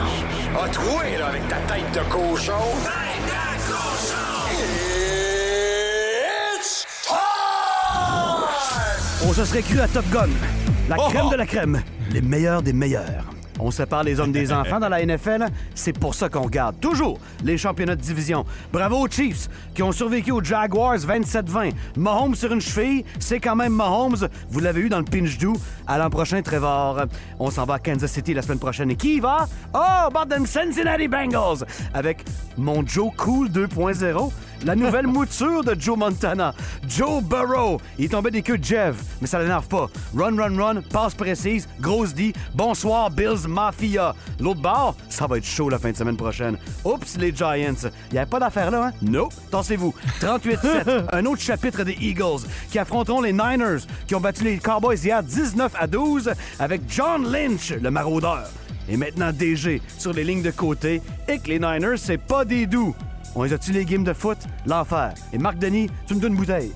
[0.00, 0.64] Cochon.
[0.64, 2.52] A troué, là, avec ta tête de cochon.
[2.84, 3.32] Tête de
[3.66, 4.30] cochon!
[6.58, 7.18] It's time!
[9.28, 10.28] On se serait cru à Top Gun.
[10.88, 11.82] La crème de la crème.
[12.10, 13.24] Les meilleurs des meilleurs.
[13.62, 15.46] On sépare les hommes des enfants dans la NFL.
[15.74, 18.44] C'est pour ça qu'on regarde toujours les championnats de division.
[18.72, 21.72] Bravo aux Chiefs qui ont survécu aux Jaguars 27-20.
[21.96, 24.28] Mahomes sur une cheville, c'est quand même Mahomes.
[24.50, 25.56] Vous l'avez eu dans le pinch doux.
[25.86, 27.04] À l'an prochain, Trevor.
[27.38, 28.90] On s'en va à Kansas City la semaine prochaine.
[28.90, 29.46] Et qui y va?
[29.74, 32.24] Oh, Bottom Cincinnati Bengals avec
[32.56, 34.30] mon Joe Cool 2.0.
[34.64, 36.54] La nouvelle mouture de Joe Montana.
[36.88, 37.80] Joe Burrow.
[37.98, 39.88] Il est tombé des queues de Jeff, mais ça l'énerve pas.
[40.14, 42.32] Run, run, run, passe précise, grosse dit.
[42.54, 44.14] Bonsoir, Bills Mafia.
[44.38, 46.58] L'autre bord, ça va être chaud la fin de semaine prochaine.
[46.84, 47.90] Oups, les Giants.
[48.10, 48.92] Il n'y a pas d'affaire là, hein?
[49.02, 49.32] Nope.
[49.50, 49.94] Tassez-vous.
[50.20, 51.06] 38-7.
[51.12, 55.22] un autre chapitre des Eagles qui affronteront les Niners qui ont battu les Cowboys hier
[55.22, 58.48] 19 à 12 avec John Lynch, le maraudeur.
[58.88, 62.66] Et maintenant DG sur les lignes de côté et que les Niners, c'est pas des
[62.66, 62.94] doux.
[63.36, 64.38] On les a-tu les games de foot?
[64.66, 65.14] L'enfer.
[65.32, 66.72] Et Marc Denis, tu me donnes une bouteille.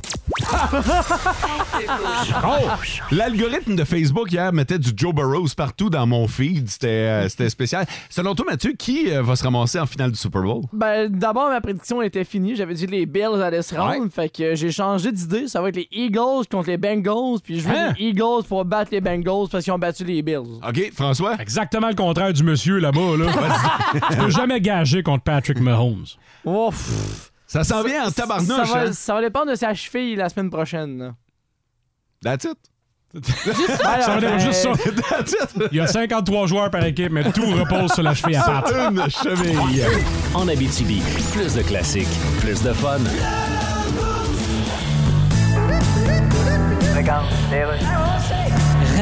[2.43, 2.69] Oh!
[3.15, 6.69] L'algorithme de Facebook hier mettait du Joe Burrows partout dans mon feed.
[6.69, 7.87] C'était euh, c'était spécial.
[8.09, 10.63] Selon toi, Mathieu, qui euh, va se ramasser en finale du Super Bowl?
[10.73, 12.57] Ben, d'abord, ma prédiction était finie.
[12.57, 14.11] J'avais dit que les Bills allaient se rendre.
[14.11, 15.49] Fait que euh, j'ai changé d'idée.
[15.49, 17.41] Ça va être les Eagles contre les Bengals.
[17.43, 17.93] Puis je veux Hein?
[17.99, 20.61] les Eagles pour battre les Bengals parce qu'ils ont battu les Bills.
[20.67, 21.35] OK, François?
[21.41, 23.17] Exactement le contraire du monsieur là-bas.
[23.19, 23.27] Là.
[24.11, 26.07] tu peux jamais gager contre Patrick Mahomes.
[26.45, 27.31] Oh, pff.
[27.55, 28.93] Ça s'en vient en ça, tabarnouche, va, hein?
[28.93, 30.99] ça va dépendre de sa cheville la semaine prochaine.
[30.99, 31.15] là.
[32.21, 32.59] That's it.
[34.03, 34.71] Ça veut dire juste ça.
[35.09, 35.63] That's it.
[35.71, 38.75] Il y a 53 joueurs par équipe, mais tout repose sur la cheville à patte.
[38.91, 39.87] Une cheville.
[40.35, 41.01] En Abitibi,
[41.33, 42.09] plus de classiques,
[42.41, 42.99] plus de fun.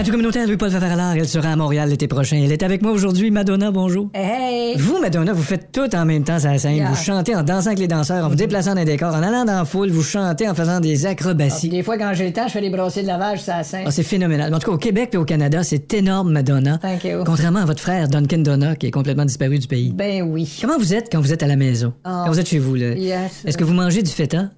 [0.02, 2.36] Radio communautaire Louis-Paul Favaralard, elle sera à Montréal l'été prochain.
[2.42, 3.30] Elle est avec moi aujourd'hui.
[3.30, 4.10] Madonna, bonjour.
[4.14, 4.74] Hey!
[4.76, 6.74] Vous, Madonna, vous faites tout en même temps sur la scène.
[6.74, 6.88] Yeah.
[6.90, 9.44] Vous chantez en dansant avec les danseurs, en vous déplaçant dans les décors, en allant
[9.44, 11.68] dans la foule, vous chantez en faisant des Ah, acrobaties.
[11.68, 13.84] des fois, quand j'ai le temps, je fais des brossées de lavage sur la scène.
[13.86, 14.52] Ah, c'est phénoménal.
[14.52, 16.78] En tout cas, au Québec et au Canada, c'est énorme, Madonna.
[16.78, 17.22] Thank you.
[17.24, 19.92] Contrairement à votre frère, Duncan Donna, qui est complètement disparu du pays.
[19.92, 20.58] Ben oui.
[20.60, 21.92] Comment vous êtes quand vous êtes à la maison?
[22.02, 22.24] Ah.
[22.26, 22.94] Quand vous êtes chez vous, là?
[22.94, 23.44] Yes.
[23.46, 24.48] Est-ce que vous mangez du feta?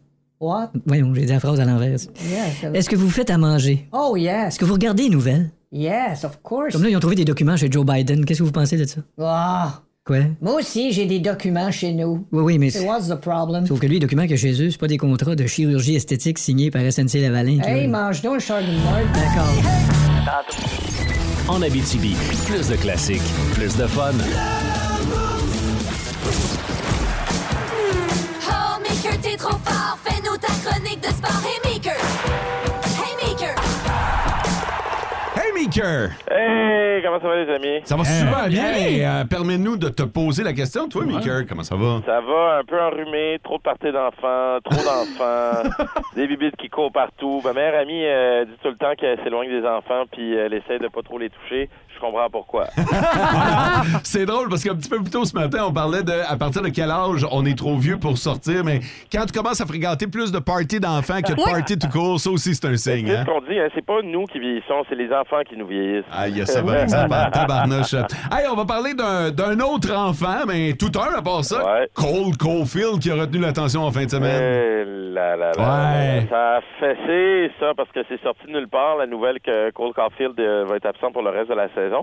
[0.41, 0.71] What?
[0.87, 1.91] Voyons, j'ai dit la phrase à l'envers.
[1.93, 2.65] Yes.
[2.75, 3.89] Est-ce que vous faites à manger?
[3.93, 4.49] Oh, yes.
[4.49, 5.51] Est-ce que vous regardez les nouvelles?
[5.73, 6.73] Yes, of course.
[6.73, 8.25] Comme là, ils ont trouvé des documents chez Joe Biden.
[8.25, 9.01] Qu'est-ce que vous pensez de ça?
[9.21, 9.81] Ah.
[10.05, 10.19] Quoi?
[10.43, 12.27] Moi aussi, j'ai des documents chez nous.
[12.31, 12.71] Oui, oui, mais.
[12.71, 13.67] So what's the problem?
[13.67, 16.39] Sauf que lui, les documents a chez eux, c'est pas des contrats de chirurgie esthétique
[16.39, 17.61] signés par SNC Lavalin.
[17.61, 18.77] Hey, mange donc un chardonnay.
[19.15, 19.55] D'accord.
[21.49, 22.15] En Abitibi,
[22.47, 23.23] plus de classiques,
[23.55, 24.13] plus de fun.
[35.77, 37.81] Hey, comment ça va les amis?
[37.85, 38.73] Ça va super bien.
[39.01, 40.89] Euh, Permets-nous de te poser la question.
[40.89, 42.01] Toi, Meeker, comment ça va?
[42.07, 45.69] Ça va un peu enrhumé, trop de parties d'enfants, trop d'enfants,
[46.17, 47.41] des bibites qui courent partout.
[47.45, 50.79] Ma meilleure amie euh, dit tout le temps qu'elle s'éloigne des enfants puis elle essaie
[50.79, 51.69] de pas trop les toucher.
[52.05, 52.67] Je comprends pourquoi.
[54.03, 56.63] C'est drôle parce qu'un petit peu plus tôt ce matin, on parlait de à partir
[56.63, 58.81] de quel âge on est trop vieux pour sortir, mais
[59.13, 61.51] quand tu commences à fréquenter plus de parties d'enfants que de Ouais.
[61.53, 63.07] parties tout court, ça aussi c'est un signe.
[63.09, 63.25] C'est Hein?
[63.27, 66.05] ce qu'on dit, hein, c'est pas nous qui vieillissons, c'est les enfants qui nous vieillissent.
[66.13, 66.63] Ah, il y a ça,
[67.31, 67.95] tabarnouche.
[67.95, 71.63] Hey, on va parler d'un autre enfant, mais tout un à part ça.
[71.95, 74.41] Cole Caulfield qui a retenu l'attention en fin de semaine.
[74.43, 74.85] Eh
[75.15, 76.27] là, là, là, Ouais.
[76.29, 79.93] Ça a fessé, ça, parce que c'est sorti de nulle part, la nouvelle que Cole
[79.95, 81.94] Caulfield euh, va être absent pour le reste de la saison.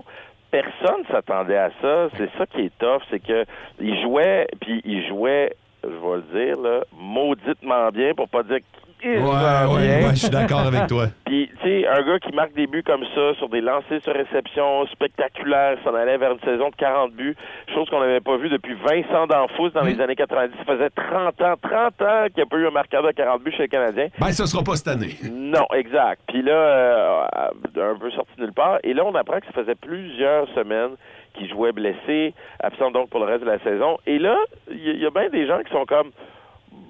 [0.50, 2.08] Personne s'attendait à ça.
[2.16, 3.44] C'est ça qui est tough, c'est que
[3.80, 8.58] il jouait, puis il jouait, je vais le dire, là, mauditement bien, pour pas dire
[9.04, 11.06] Ouais, ouais, ouais, je suis d'accord avec toi.
[11.26, 14.12] Puis, tu sais, un gars qui marque des buts comme ça, sur des lancers sur
[14.14, 17.36] réception spectaculaires, s'en allait vers une saison de 40 buts,
[17.74, 20.54] chose qu'on n'avait pas vue depuis Vincent D'Anfous dans les années 90.
[20.58, 23.42] Ça faisait 30 ans, 30 ans qu'il n'y a pas eu un marqueur de 40
[23.42, 24.08] buts chez le Canadien.
[24.18, 25.16] Ben, ce sera pas cette année.
[25.52, 26.22] Non, exact.
[26.28, 27.24] Puis là, euh,
[27.76, 28.78] un peu sorti de nulle part.
[28.84, 30.92] Et là, on apprend que ça faisait plusieurs semaines
[31.34, 33.98] qu'il jouait blessé, absent donc pour le reste de la saison.
[34.06, 34.36] Et là,
[34.70, 36.10] il y, a- il y a bien des gens qui sont comme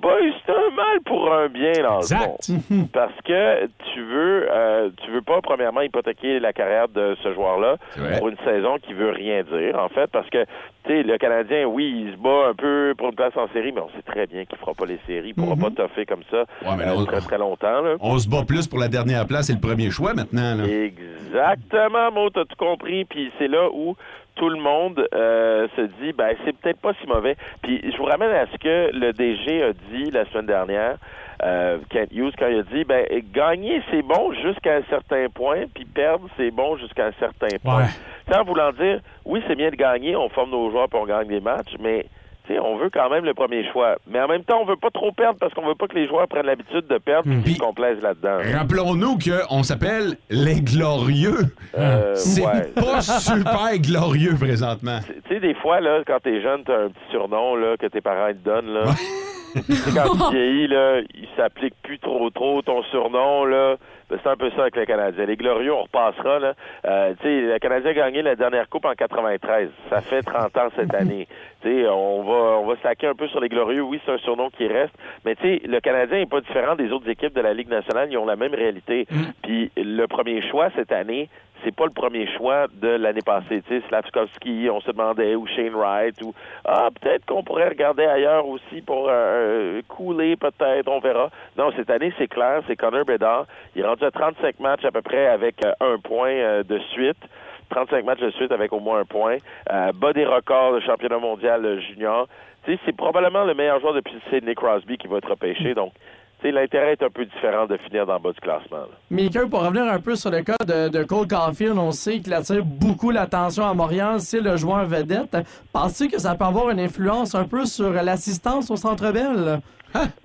[0.02, 2.44] Boy, c'est un mal pour un bien, dans le Exact.
[2.46, 2.88] fond.
[2.92, 7.76] Parce que tu veux, euh, tu veux pas, premièrement, hypothéquer la carrière de ce joueur-là
[8.18, 10.44] pour une saison qui veut rien dire, en fait, parce que,
[10.84, 13.70] tu sais, le Canadien, oui, il se bat un peu pour une place en série,
[13.72, 16.22] mais on sait très bien qu'il fera pas les séries, il pourra pas toffer comme
[16.30, 17.94] ça Ouais, mais euh, là, on- très, très longtemps, là.
[18.00, 20.56] On se bat plus pour la dernière place et le premier choix maintenant.
[20.56, 20.64] Là.
[20.66, 23.04] Exactement, Mo, t'as tout compris.
[23.04, 23.96] Puis c'est là où
[24.34, 27.36] tout le monde euh, se dit, ben c'est peut-être pas si mauvais.
[27.62, 30.96] Puis je vous ramène à ce que le DG a dit la semaine dernière,
[31.42, 35.64] euh, Kent Hughes, quand il a dit, ben gagner c'est bon jusqu'à un certain point,
[35.74, 37.84] puis perdre c'est bon jusqu'à un certain point.
[37.84, 38.34] Ouais.
[38.34, 41.28] En voulant dire, oui c'est bien de gagner, on forme nos joueurs puis on gagne
[41.28, 42.06] des matchs, mais
[42.46, 43.96] tu sais, on veut quand même le premier choix.
[44.08, 46.06] Mais en même temps, on veut pas trop perdre parce qu'on veut pas que les
[46.08, 48.38] joueurs prennent l'habitude de perdre puis qu'on plaise là-dedans.
[48.58, 51.54] Rappelons-nous qu'on s'appelle les glorieux.
[51.78, 52.68] Euh, C'est ouais.
[52.74, 54.98] pas super glorieux présentement.
[55.28, 58.00] Tu sais, des fois, là, quand t'es jeune, t'as un petit surnom là, que tes
[58.00, 58.72] parents te donnent.
[58.72, 58.84] Là.
[59.94, 63.44] Quand tu vieillis, là, il s'applique plus trop trop ton surnom.
[63.44, 63.76] Là.
[64.12, 65.24] Ben, c'est un peu ça avec le Canadien.
[65.24, 66.38] Les Glorieux, on repassera.
[66.38, 66.52] Là.
[66.84, 69.70] Euh, le Canadien a gagné la dernière coupe en 93.
[69.88, 71.26] Ça fait 30 ans cette année.
[71.62, 73.80] Tu sais, on va, on va saquer un peu sur les Glorieux.
[73.80, 74.92] Oui, c'est un surnom qui reste.
[75.24, 78.08] Mais le Canadien n'est pas différent des autres équipes de la Ligue nationale.
[78.10, 79.06] Ils ont la même réalité.
[79.42, 81.30] Puis le premier choix cette année,
[81.64, 83.62] c'est pas le premier choix de l'année passée.
[83.66, 86.34] Tu sais, Slavkovski, on se demandait, ou Shane Wright, ou
[86.64, 91.30] ah, peut-être qu'on pourrait regarder ailleurs aussi pour euh, couler, peut-être, on verra.
[91.56, 93.46] Non, cette année, c'est clair, c'est Connor Bedard.
[93.74, 96.78] Il est rendu à 35 matchs à peu près avec euh, un point euh, de
[96.92, 97.18] suite.
[97.70, 99.36] 35 matchs de suite avec au moins un point.
[99.72, 102.28] Euh, bas des records de championnat mondial junior.
[102.66, 105.74] C'est probablement le meilleur joueur depuis Sidney Crosby qui va être repêché.
[105.74, 105.92] Donc,
[106.40, 108.86] tu sais, l'intérêt est un peu différent de finir dans le bas du classement.
[109.10, 109.46] là.
[109.50, 112.64] Pour revenir un peu sur le cas de, de Cole Caulfield, on sait qu'il attire
[112.64, 115.36] beaucoup l'attention à Montréal, c'est le joueur vedette.
[115.72, 119.60] Penses-tu que ça peut avoir une influence un peu sur l'assistance au Centre Bell?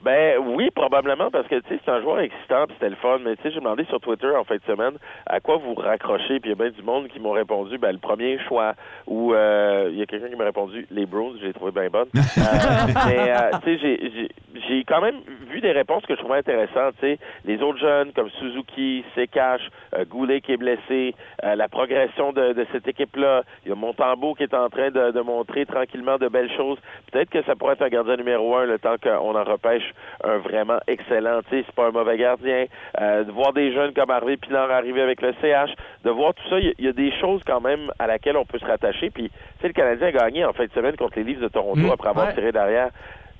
[0.03, 3.17] Ben oui, probablement, parce que tu sais, c'est un joueur excitant, puis c'était le fun.
[3.23, 4.93] Mais tu sais, j'ai demandé sur Twitter en fin de semaine
[5.25, 7.91] à quoi vous raccrochez, puis il y a bien du monde qui m'ont répondu, ben
[7.91, 8.73] le premier choix.
[9.07, 12.07] Ou euh, il y a quelqu'un qui m'a répondu les Bruins, j'ai trouvé bien bonne.
[12.15, 12.21] Euh,
[13.07, 14.29] mais euh, tu sais, j'ai- j'ai
[14.67, 15.17] j'ai quand même
[15.51, 16.95] vu des réponses que je trouvais intéressantes.
[16.99, 19.61] Tu sais, les autres jeunes comme Suzuki, Sekash,
[20.09, 21.13] Goulet qui est blessé,
[21.43, 23.43] la progression de, de cette équipe-là.
[23.65, 26.79] Il y a Montembeau qui est en train de, de montrer tranquillement de belles choses.
[27.11, 29.83] Peut-être que ça pourrait être un gardien numéro un le temps qu'on en repêche
[30.23, 31.39] un vraiment excellent.
[31.49, 32.65] C'est pas un mauvais gardien.
[33.01, 35.71] Euh, de voir des jeunes comme Harvey Pinard arriver avec le CH,
[36.05, 38.07] de voir tout ça, il y a- il y, a des choses quand même à
[38.07, 39.09] laquelle on peut se rattacher.
[39.09, 39.31] Puis,
[39.63, 41.91] le Canadien a gagné en fin de semaine contre les Leafs de Toronto Mm.
[41.91, 42.33] après avoir Ouais.
[42.33, 42.89] tiré derrière.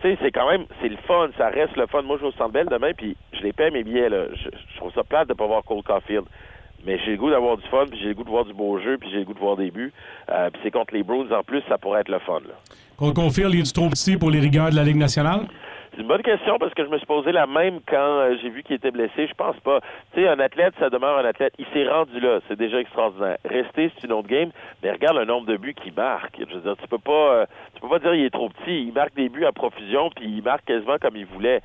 [0.02, 2.02] Tu sais, c'est quand même, c'est le fun, ça reste le fun.
[2.04, 4.26] Moi, je vais au Centre Bell demain, puis je les paie mes billets, là.
[4.34, 6.26] Je, je trouve ça plate de pas voir Cole Caulfield.
[6.86, 8.78] Mais j'ai le goût d'avoir du fun, puis j'ai le goût de voir du beau
[8.80, 9.92] jeu, puis j'ai le goût de voir des buts.
[10.30, 12.54] Euh, puis c'est contre les Bruins en plus, ça pourrait être le fun, là.
[13.00, 15.48] Cole Caulfield, il est trop petit pour les rigueurs de la Ligue nationale?
[15.98, 18.50] C'est une bonne question parce que je me suis posé la même quand euh, j'ai
[18.50, 19.26] vu qu'il était blessé.
[19.26, 19.80] Je pense pas.
[20.14, 21.56] Tu sais, un athlète, ça demeure un athlète.
[21.58, 22.40] Il s'est rendu là.
[22.48, 23.38] C'est déjà extraordinaire.
[23.44, 24.52] Rester, c'est une autre game.
[24.84, 26.38] Mais regarde le nombre de buts qu'il marque.
[26.38, 28.84] Je veux dire, tu peux pas, euh, tu peux pas dire qu'il est trop petit.
[28.84, 31.62] Il marque des buts à profusion puis il marque quasiment comme il voulait.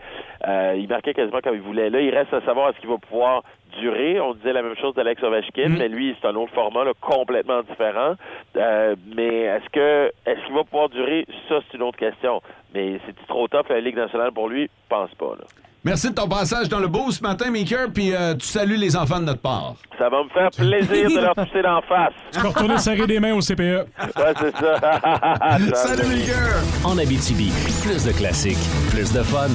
[0.49, 1.91] Euh, il marquait quasiment comme il voulait.
[1.91, 3.43] Là, il reste à savoir est-ce qu'il va pouvoir
[4.21, 7.63] On disait la même chose d'Alex Ovechkin, mais lui, c'est un autre format là, complètement
[7.63, 8.15] différent.
[8.57, 11.27] Euh, mais est-ce que est-ce qu'il va pouvoir durer?
[11.49, 12.41] Ça, c'est une autre question.
[12.75, 14.65] Mais c'est trop top la Ligue nationale pour lui?
[14.65, 15.35] Je pense pas.
[15.39, 15.45] Là.
[15.85, 18.97] Merci de ton passage dans le beau ce matin, Maker, puis euh, tu salues les
[18.97, 19.75] enfants de notre part.
[19.99, 22.13] Ça va me faire plaisir de leur pousser d'en face.
[22.33, 23.61] Tu peux retourner serrer des mains au CPE.
[23.63, 24.79] Ouais, c'est ça.
[25.75, 26.63] Salut, Maker!
[26.85, 27.51] En Abitibi,
[27.83, 28.59] plus de classiques,
[28.93, 29.49] plus de fun.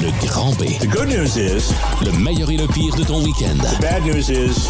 [0.00, 0.64] Le grand B.
[0.80, 1.72] The good news is,
[2.04, 3.56] Le meilleur et le pire de ton week-end.
[3.58, 4.68] the bad news is,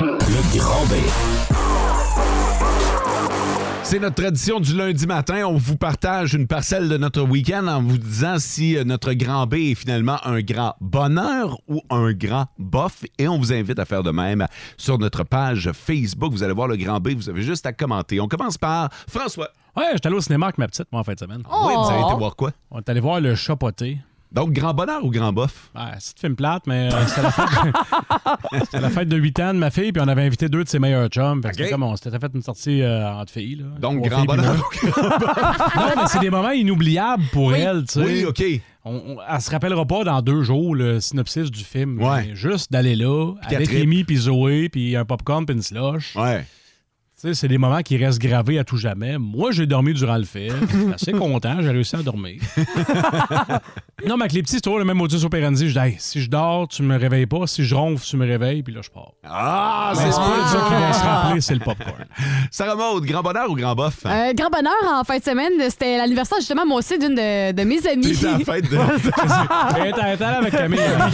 [0.00, 0.94] Le grand B.
[3.82, 5.44] C'est notre tradition du lundi matin.
[5.46, 9.46] On vous partage une parcelle de notre week-end en vous disant si euh, notre grand
[9.46, 13.04] B est finalement un grand bonheur ou un grand bof.
[13.18, 16.32] Et on vous invite à faire de même sur notre page Facebook.
[16.32, 17.10] Vous allez voir le grand B.
[17.10, 18.20] Vous avez juste à commenter.
[18.20, 19.48] On commence par François.
[19.76, 21.42] Ouais, j'étais allé au cinéma avec ma petite, moi, en fin de semaine.
[21.46, 22.50] Oui, vous avez été voir quoi?
[22.72, 23.98] On est allé voir le chapoté.
[24.36, 25.70] Donc, grand bonheur ou grand bof?
[25.74, 27.48] Ouais, c'est de film plate, mais euh, c'était la, fête
[28.72, 28.78] de...
[28.80, 30.78] la fête de 8 ans de ma fille, puis on avait invité deux de ses
[30.78, 31.42] meilleurs chums.
[31.42, 33.56] Fait que c'était comme on s'était fait une sortie euh, entre filles.
[33.56, 35.08] Là, Donc, grand filles, puis bonheur moi.
[35.76, 37.58] non, mais c'est des moments inoubliables pour Oui.
[37.60, 38.00] elle, tu sais.
[38.04, 38.44] Oui, OK.
[38.84, 42.00] On, on- elle se rappellera pas dans deux jours le synopsis du film.
[42.02, 42.30] Ouais.
[42.34, 43.72] juste d'aller là, avec.
[43.72, 46.14] Amy puis Zoé, puis un popcorn puis une slush.
[46.14, 46.44] Ouais.
[47.18, 49.16] Tu sais, c'est des moments qui restent gravés à tout jamais.
[49.16, 50.54] Moi, j'ai dormi durant le film.
[50.70, 51.56] J'étais assez content.
[51.62, 52.42] J'ai réussi à dormir.
[54.06, 55.66] non, mais avec les petits, c'est toujours le même modus operandi.
[55.70, 57.46] Je dis, Hey, si je dors, tu me réveilles pas.
[57.46, 58.62] Si je ronfle, tu me réveilles.
[58.62, 59.12] Puis là, je pars.
[59.24, 62.04] Ah, c'est ça qui vont se rappeler, c'est le popcorn.
[62.50, 63.96] Sarah Maud, grand bonheur ou grand bof?
[64.04, 67.62] Euh, grand bonheur en fin de semaine, c'était l'anniversaire justement moi aussi d'une de, de
[67.64, 68.12] mes amies.
[68.12, 68.76] T'étais à la fête de...
[70.20, 70.78] Là avec Camille.
[70.80, 71.08] hein.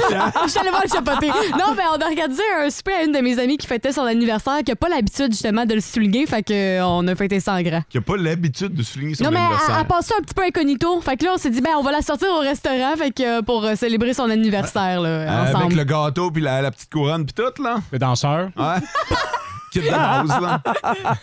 [0.44, 1.28] Je suis allée voir le chapoté.
[1.28, 4.02] Non, mais on a regardé un souper à une de mes amies qui fêtait son
[4.02, 7.62] anniversaire, qui n'a pas l'habitude justement de le souligner, fait qu'on a fêté ça en
[7.62, 7.82] grand.
[7.88, 9.78] Qui a pas l'habitude de souligner son non, mais elle, anniversaire.
[9.80, 11.00] elle passe ça un petit peu incognito.
[11.00, 13.38] Fait que là, on s'est dit, ben, on va la sortir au restaurant fait que,
[13.38, 15.64] euh, pour euh, célébrer son anniversaire, là, Euh, ensemble.
[15.64, 17.76] Avec le gâteau puis la, la petite couronne puis tout, là.
[17.92, 18.48] Les danseurs.
[18.56, 18.80] Ouais.
[19.72, 20.60] Kit de base, là.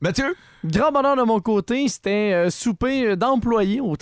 [0.00, 0.34] Mathieu?
[0.64, 3.94] Grand bonheur de mon côté, c'était euh, souper d'employés au,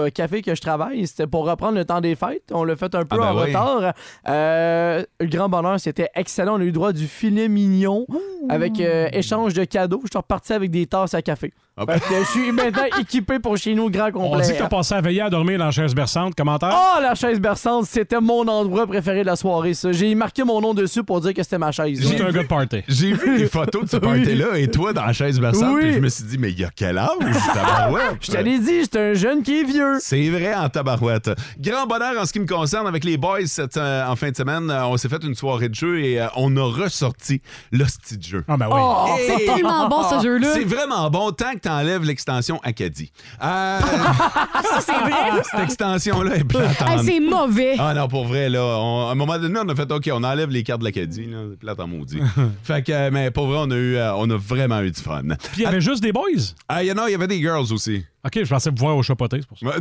[0.00, 1.06] euh, café que je travaille.
[1.06, 2.50] C'était pour reprendre le temps des fêtes.
[2.50, 3.48] On l'a fait un peu Ah ben en oui.
[3.48, 3.92] retard.
[4.28, 6.56] Euh, le grand bonheur, c'était excellent.
[6.56, 8.06] On a eu droit du filet mignon
[8.48, 10.00] avec euh, échange de cadeaux.
[10.02, 11.52] Je suis reparti avec des tasses à café.
[11.88, 14.46] Ah que je suis maintenant équipé pour chez nous, grand On complet.
[14.46, 16.34] dit que t'as passé à veiller à dormir dans la chaise berçante.
[16.34, 16.74] Commentaire?
[16.74, 19.92] Oh, la chaise berçante, c'était mon endroit préféré de la soirée, ça.
[19.92, 22.00] J'ai marqué mon nom dessus pour dire que c'était ma chaise.
[22.06, 22.82] C'est un gars de party.
[22.88, 25.80] J'ai vu les photos de ce party-là et toi dans la chaise berçante, Oui.
[25.82, 27.08] puis je me suis dit, mais il y a quel âge,
[27.54, 28.16] tabarouette?
[28.20, 29.98] Je te l'ai dit, j'étais un jeune qui est vieux.
[30.00, 31.30] C'est vrai en tabarouette.
[31.58, 34.36] Grand bonheur en ce qui me concerne avec les boys cette, euh, en fin de
[34.36, 34.70] semaine.
[34.70, 38.22] euh, on s'est fait une soirée de jeu et euh, on a ressorti l'hostie de
[38.22, 38.44] jeu.
[38.48, 38.74] Ah, ben oui.
[38.80, 40.48] Oh, c'est tellement bon ce jeu-là.
[40.54, 43.10] C'est vraiment bon tant que t'enlèves l'extension Acadie.
[43.42, 45.42] Euh, Ça, c'est vrai?
[45.50, 47.74] cette extension-là est plate en- Hey, c'est mauvais.
[47.78, 50.22] Ah non, pour vrai, là, on- à un moment donné, on a fait OK, on
[50.22, 52.20] enlève les cartes de l'Acadie, c'est plate en maudit.
[52.62, 55.00] fait que, euh, mais pour vrai, on a, eu, euh, on a vraiment eu du
[55.00, 55.22] fun.
[55.52, 56.22] Puis il y avait juste des boys?
[56.68, 58.04] Ah, il y en a, il y avait des girls aussi.
[58.24, 59.76] OK, je pensais vous voir au chapoté, c'est pour ça.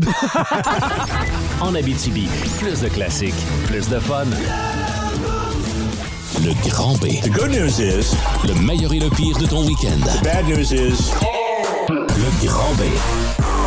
[1.61, 2.27] En Abitibi,
[2.59, 3.35] plus de classiques,
[3.67, 4.23] plus de fun.
[6.43, 7.21] Le grand B.
[7.21, 8.15] The good news is,
[8.47, 9.99] Le meilleur et le pire de ton week-end.
[10.23, 11.11] bad news is,
[12.17, 13.60] Le grand B.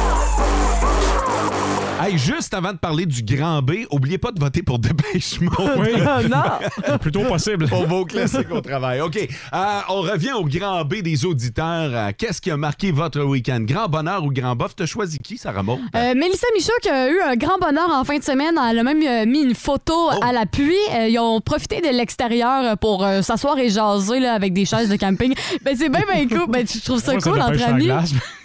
[2.04, 5.54] Hey, juste avant de parler du grand B, oubliez pas de voter pour Dépêche Mode.
[5.78, 5.88] Oui.
[6.28, 6.98] non.
[6.98, 7.66] Plutôt possible.
[7.66, 9.00] Pour vos classiques au travail.
[9.00, 9.16] OK.
[9.16, 11.90] Euh, on revient au grand B des auditeurs.
[11.94, 13.60] Euh, Qu'est-ce qui a marqué votre week-end?
[13.60, 14.76] Grand bonheur ou grand bof?
[14.76, 15.80] T'as choisi qui, Sarah Maud?
[15.96, 18.54] Euh, Mélissa Michaud qui a eu un grand bonheur en fin de semaine.
[18.70, 20.74] Elle a même euh, mis une photo à l'appui.
[20.94, 24.90] Euh, ils ont profité de l'extérieur pour euh, s'asseoir et jaser là, avec des chaises
[24.90, 25.32] de camping.
[25.64, 26.50] Ben, c'est bien, bien cool.
[26.50, 27.88] Ben, je trouve ça Moi, cool entre amis.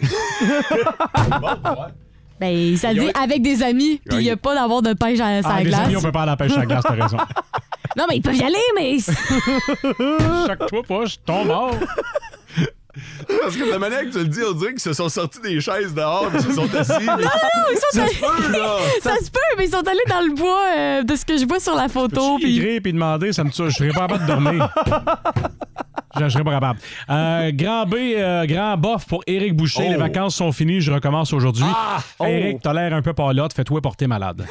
[2.40, 5.42] Ben, ça dit avec des amis, puis il n'y a pas d'avoir de pêche à,
[5.42, 5.80] sur Ah, la glace.
[5.80, 7.16] amis, on peut pas aller à la pêche à glace, t'as raison.
[7.96, 8.98] Non, mais ils peuvent y aller, mais.
[9.00, 11.74] Choque-toi pas, je tombe mort.
[13.42, 15.40] Parce que de la manière que tu le dis, on dirait qu'ils se sont sortis
[15.40, 16.92] des chaises dehors ils se sont assis.
[17.06, 17.26] Non, non,
[17.72, 18.76] ils sont Ça allés- se peut, là!
[19.02, 21.46] Ça se peut, mais ils sont allés dans le bois euh, de ce que je
[21.46, 22.36] vois sur la photo.
[22.38, 23.68] Puis puis demander, ça me tue.
[23.70, 24.68] Je serais pas capable de dormir.
[26.18, 26.80] Je je serais pas capable.
[27.08, 29.84] Euh, grand B, euh, grand bof pour Éric Boucher.
[29.86, 29.90] Oh.
[29.90, 31.64] Les vacances sont finies, je recommence aujourd'hui.
[31.66, 31.98] Ah!
[32.26, 32.60] Éric, Oh.
[32.62, 34.44] t'as l'air un peu palote, fais-toi porter malade.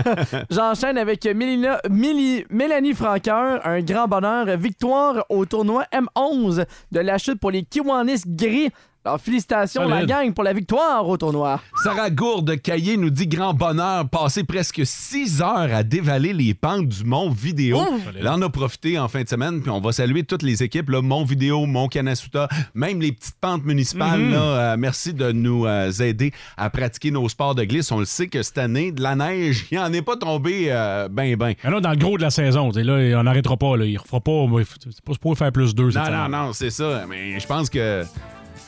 [0.50, 7.18] J'enchaîne avec Mélina- Méli- Mélanie Franqueur, un grand bonheur, victoire au tournoi M11 de la
[7.18, 8.70] chute pour les Kiwanis gris.
[9.06, 11.60] Alors, félicitations la gang pour la victoire au tournoi.
[11.80, 16.88] Sarah Gourde Caillé nous dit grand bonheur, passer presque six heures à dévaler les pentes
[16.88, 17.78] du Mont Vidéo.
[18.20, 20.90] Là, on a profité en fin de semaine, puis on va saluer toutes les équipes,
[20.90, 24.18] là, Mont Vidéo, Mont Canasuta, même les petites pentes municipales.
[24.18, 24.32] Mhm.
[24.32, 27.92] là, euh, merci de nous euh, aider à pratiquer nos sports de glisse.
[27.92, 30.66] On le sait que cette année, de la neige, il n'y en est pas tombé
[30.70, 31.54] euh, ben ben.
[31.62, 33.76] Mais là, dans le gros de la saison, là, on n'arrêtera pas.
[33.76, 33.84] Là.
[33.84, 34.46] Il refera pas.
[34.80, 35.90] C'est pas pour faire plus deux.
[35.90, 37.04] Non, non, non, c'est ça.
[37.08, 38.04] Mais je pense que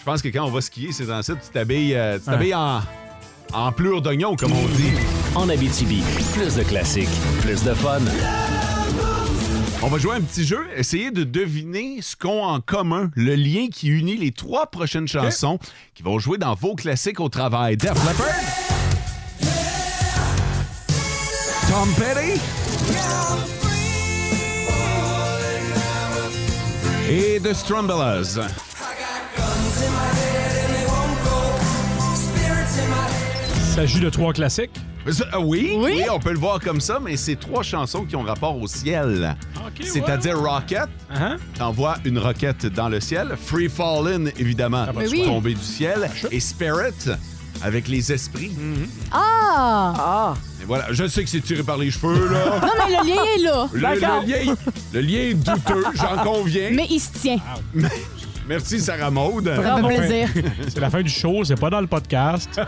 [0.08, 2.80] pense que quand on va skier, c'est dans ça, tu t'habilles euh, tu t'habilles en,
[3.52, 4.92] en plure d'oignon, comme on dit.
[5.34, 6.02] En Abitibi,
[6.32, 7.10] plus de classiques,
[7.42, 8.00] plus de fun.
[9.82, 13.66] On va jouer un petit jeu, essayer de deviner ce qu'ont en commun, le lien
[13.70, 15.58] qui unit les trois prochaines chansons
[15.94, 17.76] qui vont jouer dans vos classiques au travail.
[17.76, 18.34] Def Leppard,
[21.68, 22.40] Tom Petty
[27.10, 28.38] et The Strumbellas.
[33.78, 34.72] S'agit de trois classiques?
[35.08, 38.16] Ça, ah oui, oui, on peut le voir comme ça, mais c'est trois chansons qui
[38.16, 39.36] ont rapport au ciel.
[39.80, 40.88] C'est-à-dire Rocket,
[41.56, 43.36] t'envoies une roquette dans le ciel.
[43.40, 45.24] Free Fallin', évidemment, Ben oui.
[45.24, 46.10] tomber du ciel.
[46.32, 47.08] Et Spirit,
[47.62, 48.50] avec les esprits.
[49.12, 49.94] Ah!
[49.96, 50.34] Ah!
[50.60, 52.58] Et voilà, je sais que c'est tiré par les cheveux, là.
[52.60, 53.68] Non, mais le lien est là.
[53.72, 54.00] Le, le
[54.44, 54.54] lien,
[54.92, 56.70] le lien est douteux, j'en conviens.
[56.72, 57.38] Mais il se tient.
[58.48, 59.52] Merci, Sarah Maude.
[59.54, 60.28] Ça fait plaisir.
[60.68, 62.48] C'est la fin du show, c'est pas dans le podcast.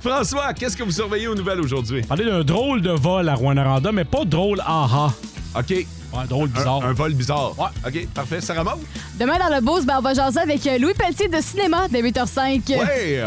[0.00, 2.02] François, qu'est-ce que vous surveillez aux nouvelles aujourd'hui?
[2.02, 5.12] Parler d'un drôle de vol à Rwanda, mais pas drôle aha.
[5.56, 5.70] OK.
[5.70, 6.82] Ouais, drôle bizarre.
[6.84, 7.52] Un, un vol bizarre.
[7.58, 7.66] Ouais.
[7.86, 8.40] OK, parfait.
[8.40, 8.80] Sarah Maude?
[9.18, 12.02] Demain, dans le boost, ben, on va jaser avec euh, Louis Pelletier de cinéma dès
[12.02, 12.62] 8h05.
[12.68, 12.76] Oui,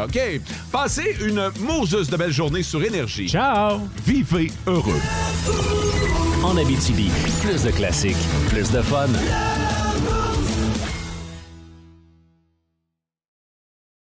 [0.04, 0.20] OK.
[0.72, 3.28] Passez une Moses de belle journée sur Énergie.
[3.28, 3.80] Ciao!
[4.06, 5.02] Vivez heureux.
[6.44, 7.12] En Abitibi,
[7.42, 8.18] plus de classiques,
[8.50, 9.08] plus de fun.